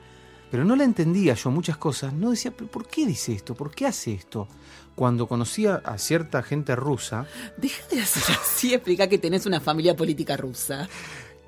[0.51, 2.13] Pero no la entendía yo muchas cosas.
[2.13, 3.55] No decía, "¿Pero ¿por qué dice esto?
[3.55, 4.47] ¿Por qué hace esto?
[4.95, 7.27] Cuando conocía a cierta gente rusa,
[7.57, 10.89] Deja de hacer así, explica que tenés una familia política rusa.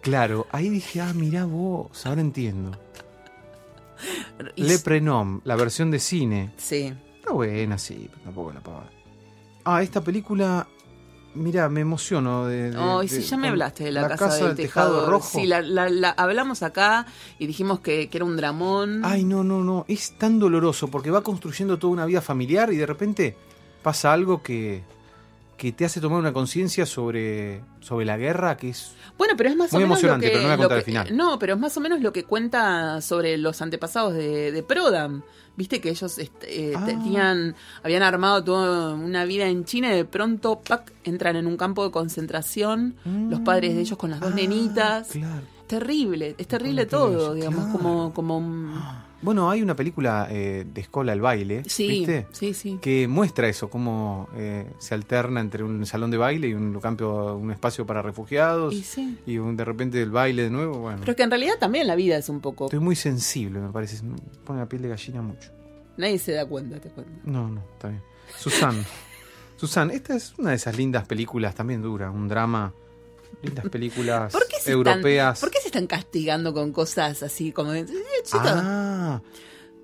[0.00, 2.78] claro, ahí dije, ah, mirá vos, ahora entiendo.
[4.56, 6.52] Y- Le Prenom, la versión de cine.
[6.56, 6.92] Sí.
[7.22, 8.90] Pero buena, sí, pero tampoco la pavada.
[9.64, 10.66] Ah, esta película,
[11.34, 12.46] mira, me emociono.
[12.46, 15.38] De, de- Ay, de- sí, ya me hablaste de la, casa, del tejado, rojo.
[15.40, 17.06] Sí, la, la- la- hablamos acá
[17.38, 19.04] y dijimos que, que era un dramón.
[19.04, 19.84] Ay, no, no, no.
[19.88, 23.36] Es tan doloroso porque va construyendo toda una vida familiar y de repente
[23.82, 24.82] pasa algo que,
[25.56, 28.92] que te hace tomar una conciencia sobre, sobre la guerra que es.
[29.16, 30.78] Bueno, pero es más Muy o menos emocionante, lo que, pero no voy a contar
[30.78, 31.16] el final.
[31.16, 35.22] No, pero es más o menos lo que cuenta sobre los antepasados de, de Prodam.
[35.56, 36.84] Viste que ellos este, eh, Ah.
[36.84, 40.92] tenían, habían armado toda una vida en China y de pronto ¡pac!
[41.04, 42.94] entran en un campo de concentración.
[43.30, 45.08] los padres de ellos con las dos Ah, nenitas.
[45.08, 45.55] Claro.
[45.66, 47.78] Terrible, es terrible todo, digamos, claro.
[47.78, 48.74] como, como un-
[49.22, 52.26] Bueno, hay una película eh, de Escola el baile, Sí, ¿viste?
[52.32, 52.78] sí, sí.
[52.80, 57.32] Que muestra eso, cómo eh, se alterna entre un salón de baile y un campo,
[57.34, 58.74] un espacio para refugiados.
[58.74, 59.18] Y sí.
[59.26, 60.78] y un- de repente el baile de nuevo.
[60.78, 62.66] Bueno, Pero que en realidad también la vida es un poco...
[62.66, 64.04] estoy muy sensible, me parece.
[64.04, 65.50] Me pone la piel de gallina mucho.
[65.96, 67.12] Nadie se da cuenta, te cuento.
[67.24, 68.02] No, no, está bien.
[68.38, 68.84] Susan.
[69.56, 72.74] Susan, esta es una de esas lindas películas, también dura, un drama.
[73.42, 75.34] Lindas películas ¿Por qué, se europeas.
[75.36, 77.72] Están, ¿Por qué se están castigando con cosas así como.
[77.74, 77.86] "Eh,
[78.32, 79.20] Ah,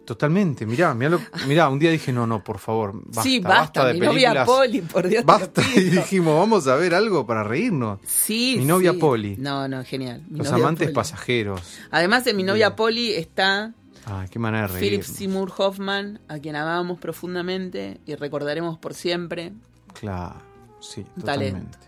[0.05, 0.67] totalmente.
[0.67, 3.95] Mirá, mirá, lo- mirá, un día dije, no, no, por favor, basta, sí, basta, de
[3.95, 4.45] mi novia.
[4.45, 5.63] Poli, por Dios Basta.
[5.77, 8.01] Y dijimos, vamos a ver algo para reírnos.
[8.07, 8.99] Sí, Mi novia sí.
[8.99, 9.37] Poli.
[9.39, 10.23] No, no, genial.
[10.29, 10.95] Mi Los novia amantes Poli.
[10.95, 11.61] pasajeros.
[11.91, 12.77] Además de mi novia Bien.
[12.77, 13.73] Poli está
[14.05, 15.03] Ay, qué manera de Philip.
[15.03, 19.53] Seymour Hoffman, a quien amamos profundamente y recordaremos por siempre.
[19.95, 20.35] Claro,
[20.81, 21.79] sí, Un talento.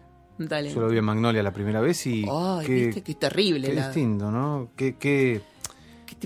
[0.48, 0.74] Talento.
[0.74, 3.68] Yo lo vi en Magnolia la primera vez y Ay, qué, viste, qué terrible.
[3.68, 4.70] qué la- distinto, ¿no?
[4.76, 5.40] Qué, qué,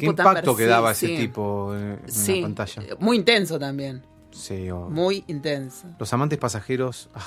[0.01, 2.83] impacto que daba ese tipo en Sí, la pantalla.
[2.83, 4.03] eh, muy intenso también.
[4.31, 5.89] Sí, Muy intenso.
[5.99, 7.27] Los amantes pasajeros, ah,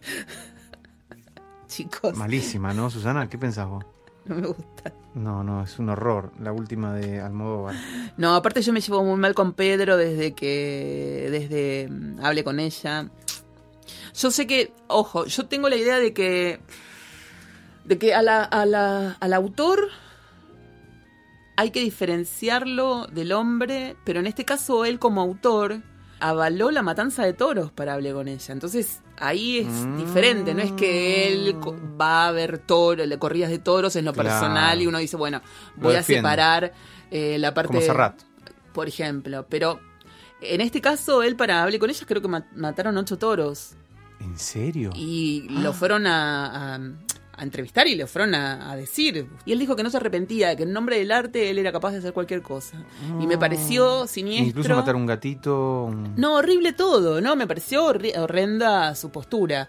[1.68, 3.28] Chicos, malísima, ¿no, Susana?
[3.28, 3.84] ¿Qué pensás vos?
[4.26, 4.92] no me gusta.
[5.14, 6.32] No, no, es un horror.
[6.40, 7.74] La última de Almodóvar.
[8.16, 12.60] No, aparte yo me llevo muy mal con Pedro desde que desde mm, hablé con
[12.60, 13.08] ella.
[14.14, 16.60] Yo sé que, ojo, yo tengo la idea de que
[17.84, 19.88] de que a la, a la- al autor
[21.56, 25.82] hay que diferenciarlo del hombre, pero en este caso él como autor
[26.20, 28.52] avaló la matanza de toros para hablar con ella.
[28.52, 29.96] Entonces ahí es Mm.
[29.96, 31.58] diferente, no es que él
[32.00, 34.28] va a ver toros, le corridas de toros en lo Claro.
[34.28, 35.40] personal y uno dice, bueno,
[35.76, 36.72] voy a separar
[37.10, 37.68] eh, la parte...
[37.68, 38.20] Como Serrat.
[38.72, 39.80] Por ejemplo, pero
[40.40, 43.72] en este caso él para hablar con ella creo que ma- mataron ocho toros
[44.20, 44.90] ¿En serio?
[44.94, 46.80] y lo fueron a, a-
[47.32, 49.26] a entrevistar y le fueron a, a decir.
[49.46, 51.92] Y él dijo que no se arrepentía, que en nombre del arte él era capaz
[51.92, 52.84] de hacer cualquier cosa.
[53.18, 54.48] Y me pareció siniestro.
[54.60, 55.84] Incluso matar un gatito.
[55.84, 57.36] un- No, horrible todo, ¿no?
[57.36, 59.68] Me pareció horrenda su postura.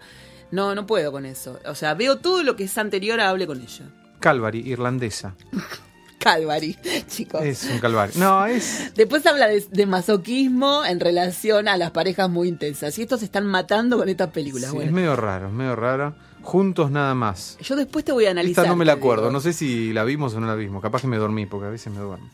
[0.50, 1.58] No, no puedo con eso.
[1.64, 3.86] O sea, veo todo lo que es anterior a hable con ella.
[4.20, 5.34] Calvary, irlandesa.
[6.22, 6.76] Calvary,
[7.08, 7.42] chicos.
[7.42, 8.14] Es un calvario.
[8.18, 8.92] No, es.
[8.94, 12.96] Después habla de, de masoquismo en relación a las parejas muy intensas.
[12.98, 14.70] Y estos se están matando con estas películas.
[14.70, 14.88] sí, bueno.
[14.88, 16.14] es medio raro, es medio raro.
[16.42, 17.56] Juntos nada más.
[17.60, 18.64] Yo después te voy a analizar.
[18.64, 19.04] Esta no me la digo.
[19.06, 19.30] acuerdo.
[19.30, 20.82] No sé si la vimos o no la vimos.
[20.82, 22.28] Capaz que me dormí, porque a veces me duermo.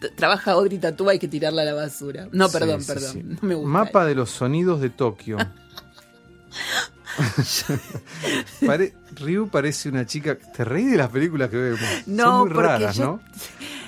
[0.00, 2.28] T- Trabaja Audrey Tatúa, hay que tirarla a la basura.
[2.32, 3.12] No, Sí, perdón, sí, perdón.
[3.12, 3.22] sí.
[3.22, 3.68] No me gusta.
[3.70, 5.38] Mapa de los sonidos de Tokio.
[8.66, 10.36] Pare- Ryu parece una chica.
[10.36, 11.80] ¿Te reí de las películas que vemos?
[12.06, 13.20] No, Son muy raras, yo- ¿no?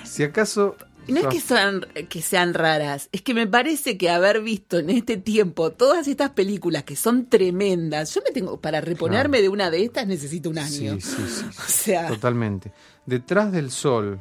[0.03, 0.75] Si acaso.
[1.07, 4.91] No es que, sean, que sean raras, es que me parece que haber visto en
[4.91, 9.71] este tiempo todas estas películas que son tremendas, yo me tengo, para reponerme de una
[9.71, 10.97] de estas necesito un año.
[10.99, 11.45] Sí, sí, sí.
[11.57, 12.71] O sea, Totalmente.
[13.07, 14.19] Detrás del sol.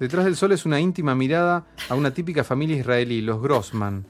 [0.00, 4.04] Detrás del sol es una íntima mirada a una típica familia israelí, los Grossman,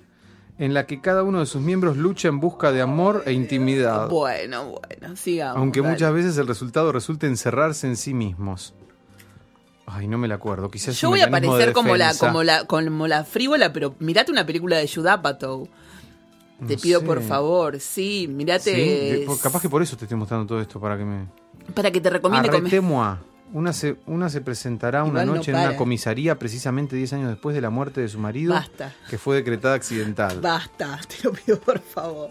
[0.58, 4.08] en la que cada uno de sus miembros lucha en busca de amor e intimidad,
[4.08, 5.58] bueno, bueno, sigamos.
[5.58, 5.92] aunque dale.
[5.92, 8.74] muchas veces el resultado resulta encerrarse en sí mismos.
[9.88, 10.68] Ay, no me la acuerdo.
[10.70, 12.26] Quizás Yo voy a de parecer como la, defensa.
[12.26, 15.68] como la, como la frívola, pero mirate una película de Judd Apatow.
[16.66, 17.06] Te No pido sé.
[17.06, 19.24] por favor, sí, mirate.
[19.26, 21.26] Sí, capaz que por eso te estoy mostrando todo esto para que me.
[21.74, 23.20] Para que te recomiende comer.
[23.52, 27.54] Una se, una se presentará una no noche en una comisaría precisamente 10 años después
[27.54, 28.92] de la muerte de su marido, Basta.
[29.08, 30.40] que fue decretada accidental.
[30.40, 32.30] Basta, te lo pido por favor.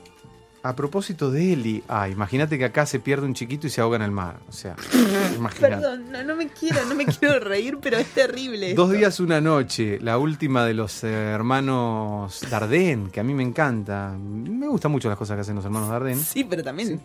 [0.62, 3.98] A propósito de Eli, ah, imagínate que acá se pierde un chiquito y se ahoga
[3.98, 4.40] en el mar.
[4.50, 4.76] O sea,
[5.36, 5.76] imagínate.
[5.76, 8.74] Perdón, no, no me quiero, no me quiero reír, pero es terrible.
[8.74, 8.98] Dos esto.
[8.98, 14.16] días, una noche, la última de los eh, hermanos Dardenne, que a mí me encanta.
[14.18, 16.24] Me gustan mucho las cosas que hacen los hermanos Dardenne.
[16.24, 17.00] Sí, pero también.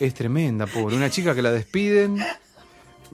[0.00, 0.96] Es tremenda, pobre.
[0.96, 2.18] Una chica que la despiden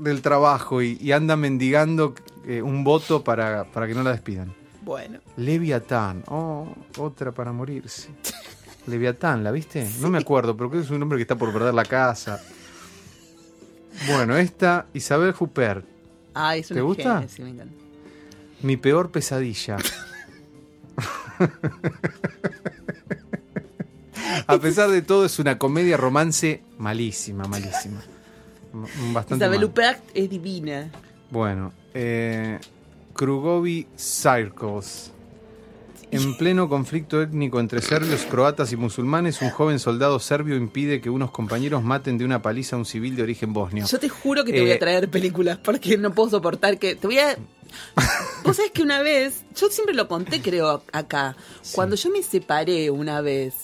[0.00, 2.14] del trabajo y, y anda mendigando
[2.46, 4.52] eh, un voto para, para que no la despidan.
[4.82, 5.20] Bueno.
[5.36, 6.66] Leviatán, oh,
[6.98, 8.08] otra para morirse.
[8.86, 9.88] Leviatán, ¿la viste?
[10.00, 12.40] No me acuerdo, pero creo que es un hombre que está por perder la casa.
[14.08, 15.84] Bueno, esta, Isabel Huppert,
[16.32, 17.14] Ah, es una ¿Te gusta?
[17.14, 17.74] genia, sí, me encanta.
[18.62, 19.76] mi peor pesadilla.
[24.46, 28.00] A pesar de todo, es una comedia romance malísima, malísima.
[29.12, 29.64] Bastante Isabel.
[29.64, 30.90] Huppert es divina.
[31.30, 32.58] Bueno, eh,
[33.14, 35.12] Krugovi Circles.
[36.12, 41.08] En pleno conflicto étnico entre serbios, croatas y musulmanes, un joven soldado serbio impide que
[41.08, 43.86] unos compañeros maten de una paliza a un civil de origen bosnio.
[43.86, 46.96] Yo te juro que te Eh, voy a traer películas porque no puedo soportar que.
[46.96, 47.36] Te voy a.
[48.44, 51.36] Vos sabés que una vez, yo siempre lo conté, creo, acá.
[51.72, 53.54] Cuando yo me separé una vez,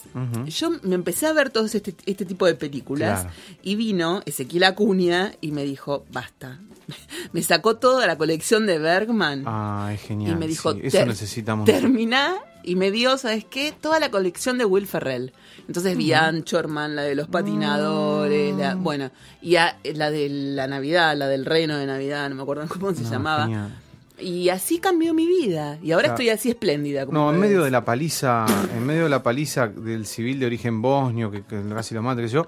[0.45, 3.35] yo me empecé a ver todos este, este tipo de películas Claro.
[3.63, 6.59] y vino Ezequiel Acuña y me dijo: basta.
[7.33, 9.43] me sacó toda la colección de Bergman.
[9.45, 10.33] Ah, es genial.
[10.33, 11.65] y me dijo, sí, eso "Ter- necesitamos.
[11.65, 13.73] terminá y me dio, ¿sabes qué?
[13.79, 15.33] Toda la colección de Will Ferrell.
[15.67, 18.83] Entonces vi a Anchorman, la de los patinadores, la, Mm.
[18.83, 22.65] bueno, y a- la de la Navidad, la del reino de Navidad, no me acuerdo
[22.69, 23.43] cómo se No, llamaba.
[23.43, 23.75] genial.
[24.19, 25.77] Y así cambió mi vida.
[25.81, 27.05] Y ahora estoy así espléndida.
[27.05, 27.49] como No, en ves.
[27.49, 28.45] medio de la paliza,
[28.75, 32.21] en medio de la paliza del civil de origen bosnio, que, que casi lo mata,
[32.21, 32.47] que yo,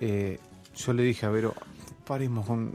[0.00, 0.38] eh,
[0.76, 1.54] yo le dije a Vero,
[2.06, 2.72] paremos con,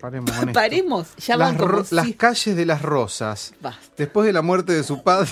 [0.00, 0.52] paremos con esto.
[0.58, 3.52] Paremos, ya las, como las calles de las rosas.
[3.60, 3.86] Basta.
[3.96, 5.30] Después de la muerte de su padre,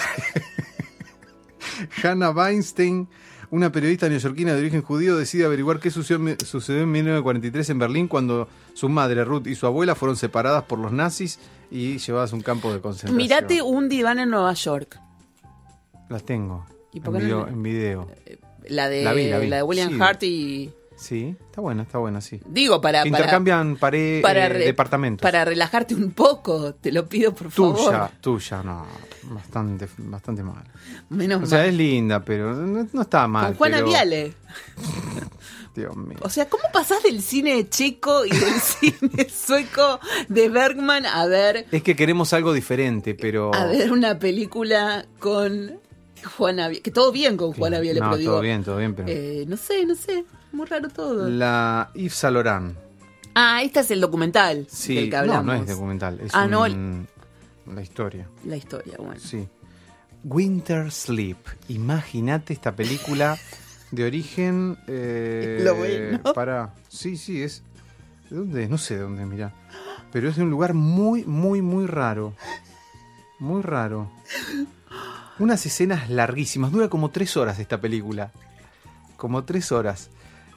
[2.03, 3.09] Hannah Weinstein,
[3.51, 8.09] una periodista neoyorquina de origen judío, decide averiguar qué sucedió, sucedió en 1943 en Berlín
[8.09, 11.39] cuando su madre Ruth y su abuela fueron separadas por los nazis
[11.71, 13.17] y llevadas un campo de concentración.
[13.17, 14.99] Mirate un diván en Nueva York.
[16.09, 16.65] Las tengo.
[16.93, 18.09] ¿Y en, por qué no video, le- en video.
[18.69, 19.49] La de, La vi, la vi.
[19.51, 19.99] de William Sí.
[20.01, 20.73] Hart y...
[20.97, 22.41] Sí, está buena, está buena, sí.
[22.47, 23.07] Digo, para...
[23.07, 25.23] Intercambian pared, para eh, re- departamentos.
[25.23, 27.77] Para relajarte un poco, te lo pido por favor.
[27.77, 28.85] Tuya, tuya, no.
[29.31, 30.65] Bastante, bastante mal.
[31.11, 31.69] Menos O sea, mal.
[31.69, 33.47] es linda, pero no, no está mal.
[33.49, 34.35] Con Juana pero- Viale.
[35.79, 36.19] Dios mío.
[36.23, 39.99] O sea, ¿cómo pasás del cine checo y del cine sueco
[40.29, 43.55] de Bergman a ver, Es que queremos algo diferente, pero.
[43.55, 45.81] a ver una película con
[46.37, 46.71] Juana?
[46.71, 48.33] Que todo bien con Juana Viale, no, pero digo...
[48.33, 49.09] todo bien, todo bien, pero.
[49.09, 50.25] eh, no sé, no sé.
[50.53, 51.29] Muy raro todo.
[51.29, 52.77] La Yves Saint Laurent.
[53.35, 55.45] Ah, este es el documental Sí, del que no, hablamos.
[55.45, 57.07] no es documental, es Ah, no, un-
[57.73, 58.27] la historia.
[58.45, 59.21] La historia, bueno.
[59.21, 59.47] Sí.
[60.25, 61.37] Winter Sleep.
[61.69, 63.39] Imagínate esta película
[63.91, 64.77] de origen.
[64.89, 66.21] Eh, Lo bueno.
[66.35, 66.75] Para.
[66.89, 67.63] Sí, sí, es.
[68.31, 68.71] ¿De dónde es?
[68.71, 69.53] No sé de dónde, mirá.
[70.13, 72.35] Pero es de un lugar muy, muy, muy raro.
[73.39, 74.11] Muy raro.
[75.39, 76.73] Unas escenas larguísimas.
[76.73, 78.33] Dura como tres horas esta película.
[79.17, 80.11] Como tres horas.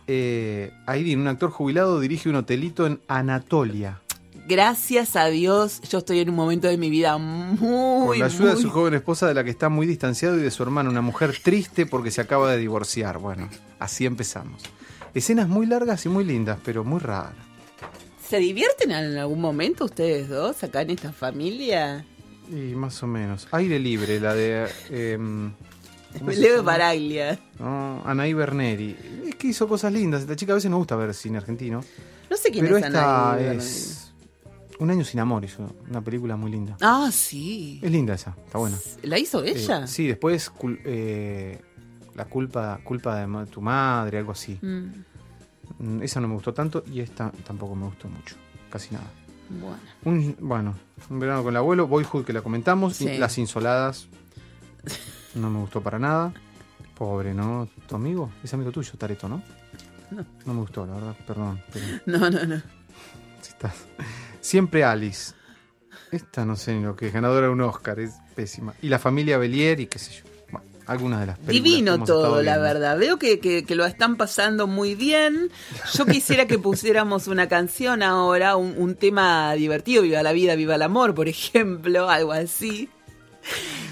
[0.08, 0.72] Eh,
[1.16, 4.01] un actor jubilado, dirige un hotelito en Anatolia.
[4.48, 8.56] Gracias a Dios, yo estoy en un momento de mi vida muy, Con la ayuda
[8.56, 11.02] de su joven esposa de la que está muy distanciado y de su hermana, una
[11.02, 13.20] mujer triste porque se acaba de divorciar.
[13.20, 14.64] Bueno, así empezamos.
[15.14, 17.34] Escenas muy largas y muy lindas, pero muy raras.
[18.28, 22.06] ¿Se divierten en algún momento ustedes dos acá en esta familia?
[22.50, 23.48] Y más o menos.
[23.52, 24.70] Aire libre, la de...
[24.90, 25.54] em,
[26.18, 26.72] ¿cómo se Leo llama?
[26.72, 27.40] Baraglia.
[27.60, 28.96] No, Anaí Berneri.
[29.28, 30.22] Es que hizo cosas lindas.
[30.22, 31.84] Esta chica a veces no gusta ver cine argentino.
[32.30, 34.11] No sé quién Pero es esta Anaí es...
[34.82, 36.76] Un año sin amor hizo una película muy linda.
[36.82, 37.80] Ah, sí.
[37.84, 38.78] Es linda esa, está buena.
[39.04, 39.84] ¿La hizo ella?
[39.84, 41.62] Eh, sí, después cul- eh,
[42.16, 44.58] la culpa, culpa de ma- tu madre, algo así.
[44.62, 48.36] Mm, Esa no me gustó tanto y esta tampoco me gustó mucho.
[48.72, 49.06] Casi nada.
[49.50, 49.78] bueno.
[50.06, 50.76] Un, bueno,
[51.12, 53.18] un verano con el abuelo, Boyhood que la comentamos, y.
[53.18, 54.08] Las Insoladas.
[55.36, 56.34] No me gustó para nada.
[56.96, 57.70] Pobre, ¿no?
[57.88, 58.30] ¿Tu amigo?
[58.44, 59.42] Es amigo tuyo, Tareto, ¿no?
[60.12, 60.26] No.
[60.46, 61.62] No me gustó, la verdad, perdón.
[61.72, 62.58] Pero No, no, no.
[63.42, 63.76] si estás.
[64.42, 65.34] Siempre Alice.
[66.12, 68.74] Esta no sé ni lo que es, ganadora de un Oscar, es pésima.
[68.82, 70.24] Y la familia Belier y qué sé yo.
[70.52, 71.64] Bueno, algunas de las películas.
[71.64, 72.98] Divino todo, la verdad.
[72.98, 75.50] Veo que, que- que lo están pasando muy bien.
[75.94, 80.76] Yo quisiera que pusiéramos una canción ahora, un, un tema divertido, Viva la vida, viva
[80.76, 82.90] el amor, por ejemplo, algo así.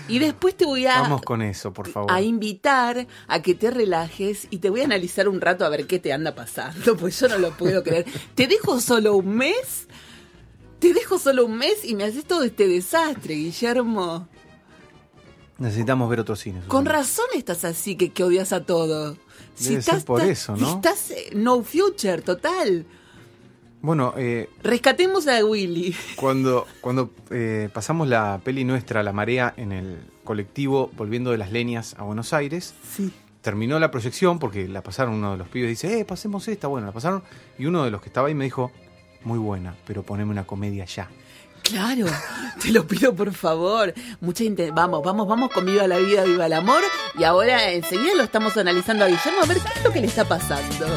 [0.10, 2.12] Y después te voy a, Vamos con eso, por favor.
[2.12, 5.86] a invitar a que te relajes y te voy a analizar un rato a ver
[5.88, 8.06] qué te anda pasando, pues yo no lo puedo creer.
[8.36, 9.88] Te dejo solo un mes,
[10.80, 14.28] te dejo solo un mes y me haces todo este desastre, Guillermo.
[15.58, 16.62] Necesitamos ver otro cine.
[16.68, 19.18] Con razón estás así que, que odias a todo.
[19.60, 20.76] Debe ser por eso, ¿no?
[20.76, 22.86] Estás eh, no future, total.
[23.82, 25.96] Bueno, eh, Rescatemos a Willy.
[26.16, 31.52] cuando, cuando eh, pasamos la peli nuestra, La Marea, en el colectivo volviendo de las
[31.52, 33.12] leñas a Buenos Aires, Sí.
[33.42, 36.88] terminó la proyección porque la pasaron uno de los pibes dice, eh, pasemos esta, bueno,
[36.88, 37.24] la pasaron
[37.58, 38.72] y uno de los que estaba ahí me dijo,
[39.24, 41.10] muy buena, pero poneme una comedia ya.
[41.64, 42.08] Claro,
[42.62, 43.94] te lo pido por favor.
[44.22, 44.44] Mucha
[44.74, 46.82] vamos, vamos, vamos con Viva la vida, viva el amor.
[47.18, 50.08] Y ahora enseguida lo estamos analizando a Guillermo a ver qué es lo que le
[50.08, 50.88] está pasando.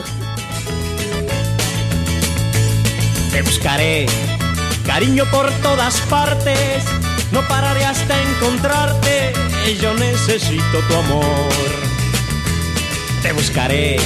[3.31, 4.07] Te buscaré,
[4.87, 6.85] cariño por todas partes,
[7.33, 9.33] no pararé hasta encontrarte,
[9.81, 11.25] yo necesito tu amor.
[13.23, 13.97] Te buscaré,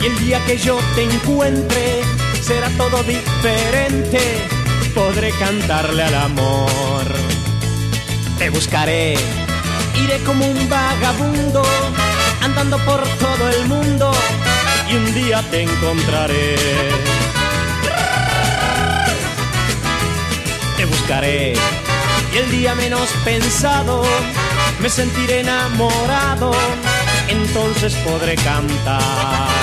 [0.00, 2.00] y el día que yo te encuentre,
[2.42, 4.20] será todo diferente,
[4.94, 7.04] podré cantarle al amor.
[8.38, 9.14] Te buscaré,
[9.94, 11.62] iré como un vagabundo,
[12.42, 14.12] andando por todo el mundo,
[14.90, 16.56] y un día te encontraré.
[20.76, 21.54] te buscaré
[22.32, 24.02] y el día menos pensado
[24.80, 26.52] me sentiré enamorado,
[27.28, 29.55] entonces podré cantar.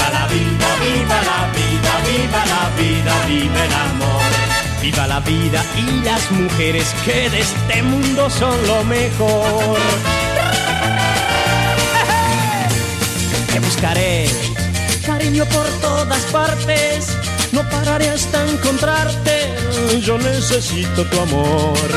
[0.00, 0.10] ¡Eh!
[0.30, 3.26] Viva la vida, viva la vida.
[3.26, 4.22] viva el amor.
[4.80, 9.78] Viva la vida y las mujeres que de este mundo son lo mejor.
[13.52, 14.28] Te buscaré,
[15.04, 17.08] cariño por todas partes.
[17.52, 19.54] No pararé hasta encontrarte.
[20.02, 21.88] Yo necesito tu amor.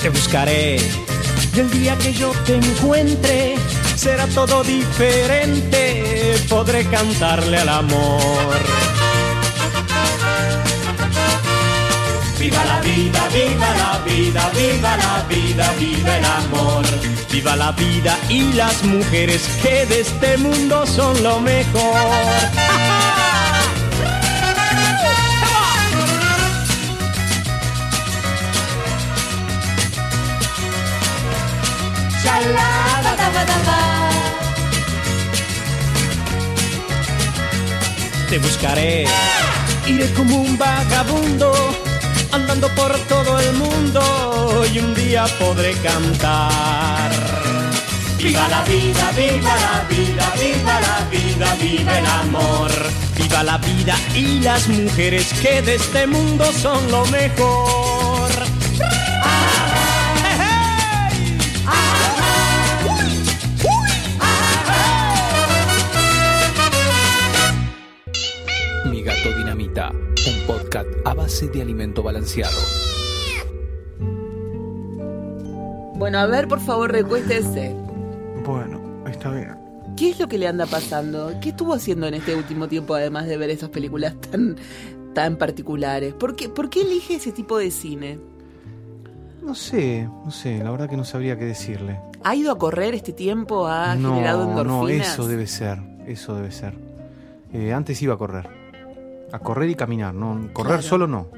[0.00, 0.78] Te buscaré
[1.54, 3.56] y el día que yo te encuentre
[4.02, 6.34] será todo diferente.
[6.48, 8.58] Podré cantarle al amor.
[12.40, 16.84] Viva la vida, viva la vida, viva la vida, viva el amor.
[17.30, 22.82] Viva la vida y las mujeres que de este mundo son lo mejor.
[38.32, 39.04] Te buscaré,
[39.86, 41.52] iré como un vagabundo,
[42.32, 47.10] andando por todo el mundo y un día podré cantar.
[48.16, 52.70] Viva la vida, viva la vida, viva la vida, viva el amor.
[53.18, 58.01] Viva la vida y las mujeres que de este mundo son lo mejor.
[70.26, 72.56] Un podcast a base de alimento balanceado.
[75.96, 77.74] Bueno, a ver, por favor, recuéstese.
[78.44, 79.56] Bueno, está bien.
[79.96, 81.32] ¿Qué es lo que le anda pasando?
[81.40, 84.56] ¿Qué estuvo haciendo en este último tiempo, además de ver esas películas tan,
[85.14, 86.14] tan particulares?
[86.14, 88.18] ¿Por qué, ¿Por qué elige ese tipo de cine?
[89.42, 91.98] No sé, no sé, la verdad que no sabría qué decirle.
[92.22, 93.66] ¿Ha ido a correr este tiempo?
[93.66, 95.12] ¿Ha no, generado no, endorfinas?
[95.12, 96.74] eso debe ser, eso debe ser.
[97.52, 98.48] Eh, antes iba a correr,
[99.32, 100.82] a correr y caminar, no, correr Claro.
[100.82, 101.28] solo no,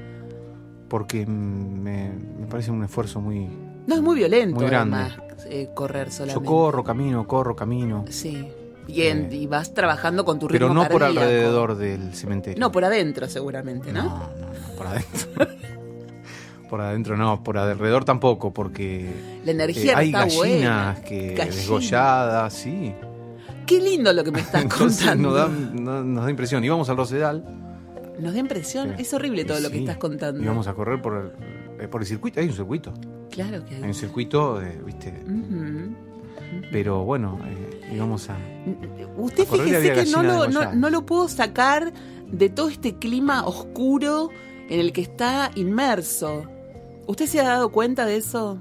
[0.89, 3.49] porque me, me parece un esfuerzo muy...
[3.87, 4.97] No, es muy violento, Muy grande.
[4.97, 6.45] además, eh, correr solamente.
[6.45, 8.49] Yo corro, camino, corro, camino, Sí.
[8.87, 12.61] Bien, Eh, y vas trabajando con tu ritmo pero no por alrededor del cementerio.
[12.61, 14.03] No, por adentro seguramente, ¿no?
[14.03, 15.31] No, no, no, por adentro.
[16.69, 19.11] por adentro no, por alrededor tampoco, porque
[19.45, 20.97] La energía eh, hay está gallinas buena.
[21.07, 22.95] que desgolladas, sí.
[23.67, 25.31] Qué lindo lo que me estás Entonces contando.
[25.31, 25.49] nos da,
[25.81, 26.63] no- nos da impresión.
[26.63, 27.43] Íbamos al Rosedal.
[28.19, 28.95] Nos da impresión.
[28.97, 29.03] Sí.
[29.03, 30.43] Es horrible todo Y lo que estás contando.
[30.43, 32.41] Íbamos a correr por el, eh, por el circuito.
[32.41, 32.93] Hay un circuito.
[33.31, 33.89] Claro que Hay hay.
[33.89, 35.13] un circuito, eh, ¿viste?
[36.71, 38.37] Pero bueno, eh, íbamos a.
[39.17, 41.93] Usted A y fíjese que no lo, no, no lo puedo sacar
[42.31, 44.31] de todo este clima oscuro
[44.69, 46.45] en el que está inmerso.
[47.07, 48.59] ¿Usted se ha dado cuenta de eso?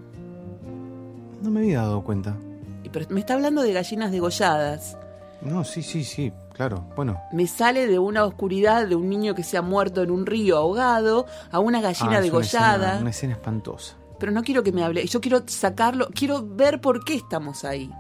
[1.42, 2.36] No me había dado cuenta.
[2.84, 4.98] Y Pero me está hablando de gallinas degolladas.
[5.42, 6.86] No, sí, sí, sí, claro.
[6.96, 7.22] Bueno.
[7.32, 10.58] Me sale de una oscuridad de un niño que se ha muerto en un río
[10.58, 12.86] ahogado a una gallina ah, es una degollada.
[12.88, 13.96] escena- Una escena espantosa.
[14.20, 15.06] Pero no quiero que me hable.
[15.06, 16.08] Yo quiero sacarlo.
[16.14, 17.92] Quiero ver por qué estamos ahí.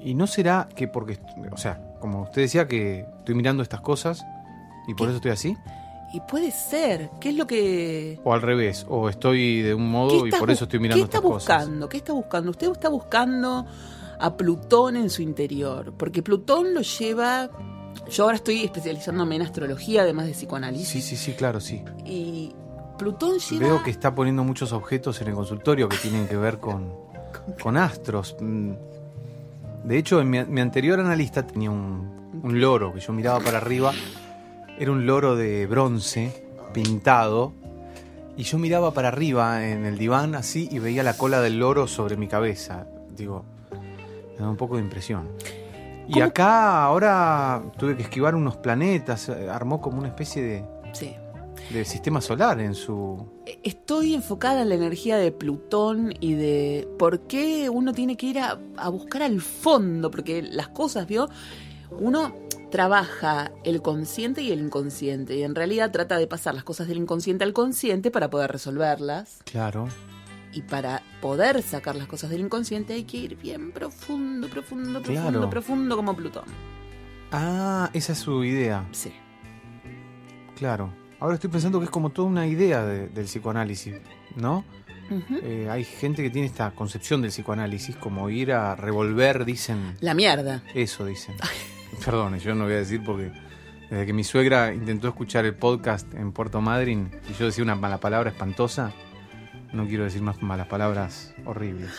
[0.00, 1.18] Y no será que porque,
[1.50, 4.24] o sea, como usted decía que estoy mirando estas cosas
[4.86, 5.10] y por ¿Qué?
[5.12, 5.56] eso estoy así,
[6.12, 7.10] Y puede ser.
[7.20, 8.20] ¿Qué es lo que.?
[8.22, 11.04] o al revés, o estoy de un ¿Qué modo y por eso estoy mirando ¿Qué
[11.06, 11.58] está estas cosas.
[11.64, 11.88] buscando?
[11.88, 12.50] ¿Qué está buscando?
[12.50, 13.66] Usted está buscando
[14.18, 15.92] a Plutón en su interior.
[15.96, 17.50] Porque Plutón lo lleva.
[18.10, 20.88] Yo ahora estoy especializándome en astrología, además de psicoanálisis.
[20.88, 21.82] Sí, sí, sí, claro, sí.
[22.04, 22.52] Y
[22.98, 23.66] Plutón lleva.
[23.66, 26.92] Veo que está poniendo muchos objetos en el consultorio que tienen que ver con,
[27.62, 28.36] con astros.
[28.40, 28.72] Mm.
[29.84, 33.58] De hecho, en mi, mi anterior analista tenía un, un loro que yo miraba para
[33.58, 33.92] arriba.
[34.78, 37.52] Era un loro de bronce, pintado.
[38.36, 41.86] Y yo miraba para arriba en el diván así y veía la cola del loro
[41.86, 42.86] sobre mi cabeza.
[43.16, 43.44] Digo,
[44.38, 45.28] me da un poco de impresión.
[46.06, 46.26] Y ¿Cómo?
[46.26, 49.28] acá ahora tuve que esquivar unos planetas.
[49.30, 51.14] eh, Armó como una especie de, Sí.
[51.70, 53.26] de sistema solar en su...
[53.62, 58.38] Estoy enfocada en la energía de Plutón y de por qué uno tiene que ir
[58.38, 61.28] a, a buscar al fondo, porque las cosas, ¿vio?
[61.90, 62.34] Uno
[62.70, 66.98] trabaja el consciente y el inconsciente y en realidad trata de pasar las cosas del
[66.98, 69.86] inconsciente al consciente para poder resolverlas Claro.
[70.52, 75.30] y para poder sacar las cosas del inconsciente hay que ir bien profundo, profundo, profundo,
[75.30, 75.48] Claro.
[75.48, 76.44] profundo como Plutón.
[77.32, 78.84] Ah, esa es su idea.
[78.92, 79.10] Sí.
[80.54, 80.92] Claro.
[81.20, 83.94] Ahora estoy pensando que es como toda una idea de- del psicoanálisis,
[84.36, 84.66] ¿no?
[85.42, 89.96] Eh, hay gente que tiene esta concepción del psicoanálisis como ir a revolver, dicen.
[90.00, 90.62] La mierda.
[90.74, 91.36] Eso dicen.
[92.04, 93.32] Perdone, yo no voy a decir porque
[93.88, 97.76] desde que mi suegra intentó escuchar el podcast en Puerto Madryn y yo decía una
[97.76, 98.92] mala palabra espantosa,
[99.74, 101.90] no quiero decir más malas palabras horribles.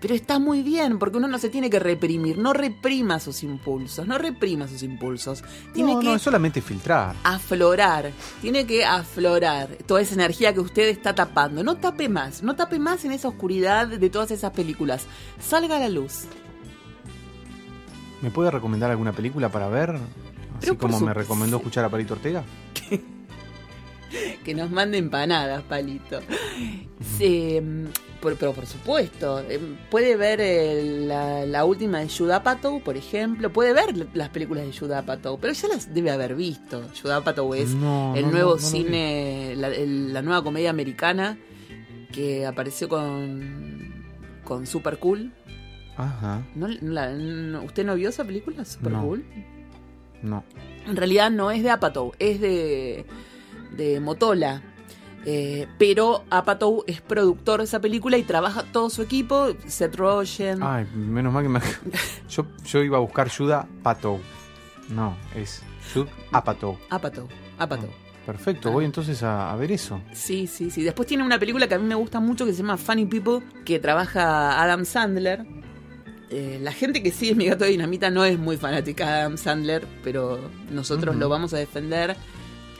[0.00, 2.38] Pero está muy bien, porque uno no se tiene que reprimir.
[2.38, 5.42] No reprima sus impulsos, no reprima sus impulsos.
[5.74, 7.16] Tiene no, que no, es solamente filtrar.
[7.24, 8.12] aflorar.
[8.40, 11.64] Tiene que aflorar toda esa energía que usted está tapando.
[11.64, 15.06] No tape más, no tape más en esa oscuridad de todas esas películas.
[15.40, 16.26] Salga a la luz.
[18.22, 19.90] ¿Me puede recomendar alguna película para ver?
[19.90, 20.00] Así
[20.60, 22.44] Pero como me recomendó escuchar a Palito Ortega.
[24.44, 26.20] Que nos mande empanadas, palito.
[27.18, 27.84] Sí, mm,
[28.20, 32.96] por- pero por supuesto, eh, puede ver eh, la, la última de Judd Apatow, por
[32.96, 33.52] ejemplo.
[33.52, 36.82] Puede ver las películas de Judd Apatow, pero ya las debe haber visto.
[37.00, 41.38] Judd Apatow es No, el no, nuevo no, cine, la, el- la nueva comedia americana
[42.12, 44.04] que apareció con,
[44.44, 45.32] con Super Cool.
[45.96, 48.92] Ajá, ¿No, la- no- ¿Usted no vio esa película, Super.
[48.94, 49.24] Cool?
[50.22, 50.44] no.
[50.86, 53.04] En realidad no es de Apatow, es de,
[53.76, 54.62] de Motola.
[55.24, 60.62] Eh, pero Apatow es productor de esa película y trabaja todo su equipo, Seth Rogen.
[60.62, 61.60] Ay, menos mal que me...
[62.30, 64.20] Yo, yo iba a buscar Yuda Patou.
[64.88, 65.62] No, es
[65.94, 66.78] Yud Apatow.
[66.88, 67.90] Apatow, Apatow.
[68.24, 68.72] Perfecto, Ah.
[68.72, 70.00] voy entonces a, a ver eso.
[70.12, 70.82] Sí, sí, sí.
[70.82, 73.40] Después tiene una película que a mí me gusta mucho que se llama Funny People,
[73.64, 75.44] que trabaja Adam Sandler.
[76.30, 79.36] Eh, la gente que sigue Mi Gato de Dinamita no es muy fanática de Adam
[79.38, 80.38] Sandler, pero
[80.70, 82.16] nosotros lo vamos a defender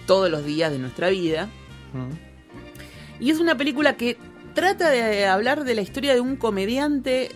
[0.09, 1.47] todos los días de nuestra vida.
[1.93, 3.23] Mm.
[3.23, 4.17] Y es una película que
[4.55, 7.31] trata de hablar de la historia de un comediante,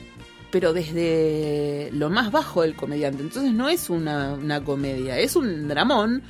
[0.51, 3.23] pero desde lo más bajo del comediante.
[3.23, 6.23] Entonces no es una, una comedia, es un dramón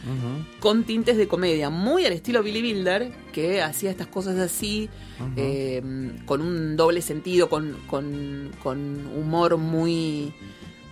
[0.58, 4.90] con tintes de comedia, muy al estilo Billy Wilder, que hacía estas cosas así,
[5.36, 5.80] eh,
[6.26, 10.32] con un doble sentido, con, con, con humor muy,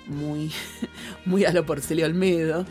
[0.06, 0.52] muy,
[1.24, 2.66] muy a lo Porcelio Olmedo.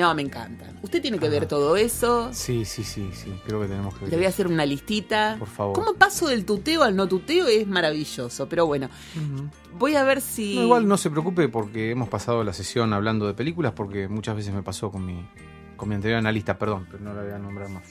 [0.00, 0.66] No, me encanta.
[0.82, 1.48] Usted tiene que ver Ajá.
[1.48, 2.30] todo eso.
[2.32, 4.10] Sí, sí, sí, sí, creo que tenemos que ver.
[4.10, 5.36] Le voy a hacer una listita.
[5.38, 5.74] Por favor.
[5.74, 7.46] ¿Cómo paso del tuteo al no tuteo?
[7.46, 8.48] Es maravilloso.
[8.48, 8.88] Pero bueno,
[9.78, 10.56] voy a ver si.
[10.56, 14.36] No, igual no se preocupe porque hemos pasado la sesión hablando de películas porque muchas
[14.36, 15.24] veces me pasó con mi
[15.76, 17.84] con mi anterior analista, perdón, pero no la voy a nombrar más.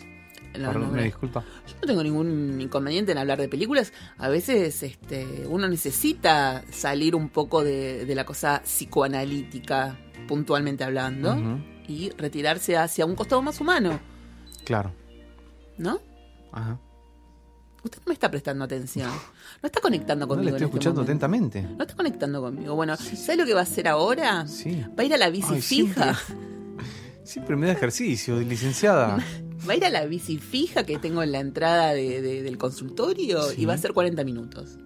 [0.58, 1.44] No, Perdón, no, me disculpa.
[1.68, 3.94] Yo no tengo ningún inconveniente en hablar de películas.
[4.18, 9.98] A veces este, uno necesita salir un poco de, de la cosa psicoanalítica,
[10.28, 11.60] puntualmente hablando, Ujú,
[11.90, 14.00] y retirarse hacia un costado más humano,
[14.64, 14.94] Claro.
[15.78, 16.00] ¿no?
[16.52, 16.80] Ajá.
[17.84, 19.10] Usted no me está prestando atención.
[19.10, 20.52] No está conectando No conmigo.
[20.52, 21.26] le estoy en este escuchando momento.
[21.26, 21.62] atentamente.
[21.78, 22.76] No está conectando conmigo.
[22.76, 24.46] Bueno, ¿sabe lo que va a hacer ahora?
[24.48, 24.82] Sí.
[24.98, 26.16] Va a ir a la bici Ay, fija.
[27.24, 29.18] Siempre me da ejercicio, licenciada.
[29.68, 32.58] Va a ir a la bici fija que tengo en la entrada de- de- del
[32.58, 33.62] consultorio Sí.
[33.62, 34.78] y va a ser 40 minutos.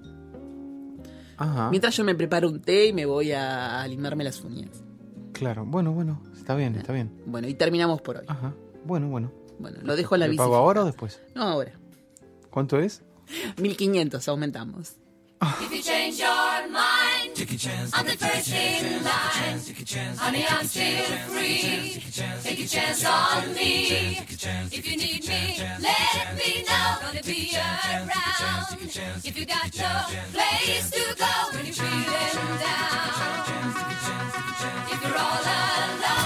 [1.37, 1.69] Ajá.
[1.69, 4.83] Mientras yo me preparo un té y me voy a, a limarme las uñas.
[5.31, 6.79] Claro, bueno, bueno, Está bien, ¿Eh?
[6.79, 7.09] está bien.
[7.25, 8.25] Bueno, y terminamos por hoy.
[8.27, 8.53] Ajá.
[8.83, 9.31] Bueno, bueno.
[9.59, 11.21] Bueno, lo dejo a la ¿Lo pago ahora o después?
[11.35, 11.71] No, ahora.
[12.49, 13.01] ¿Cuánto es?
[13.61, 14.97] 1500 aumentamos.
[15.39, 15.47] To.
[34.93, 36.22] If you're all alone.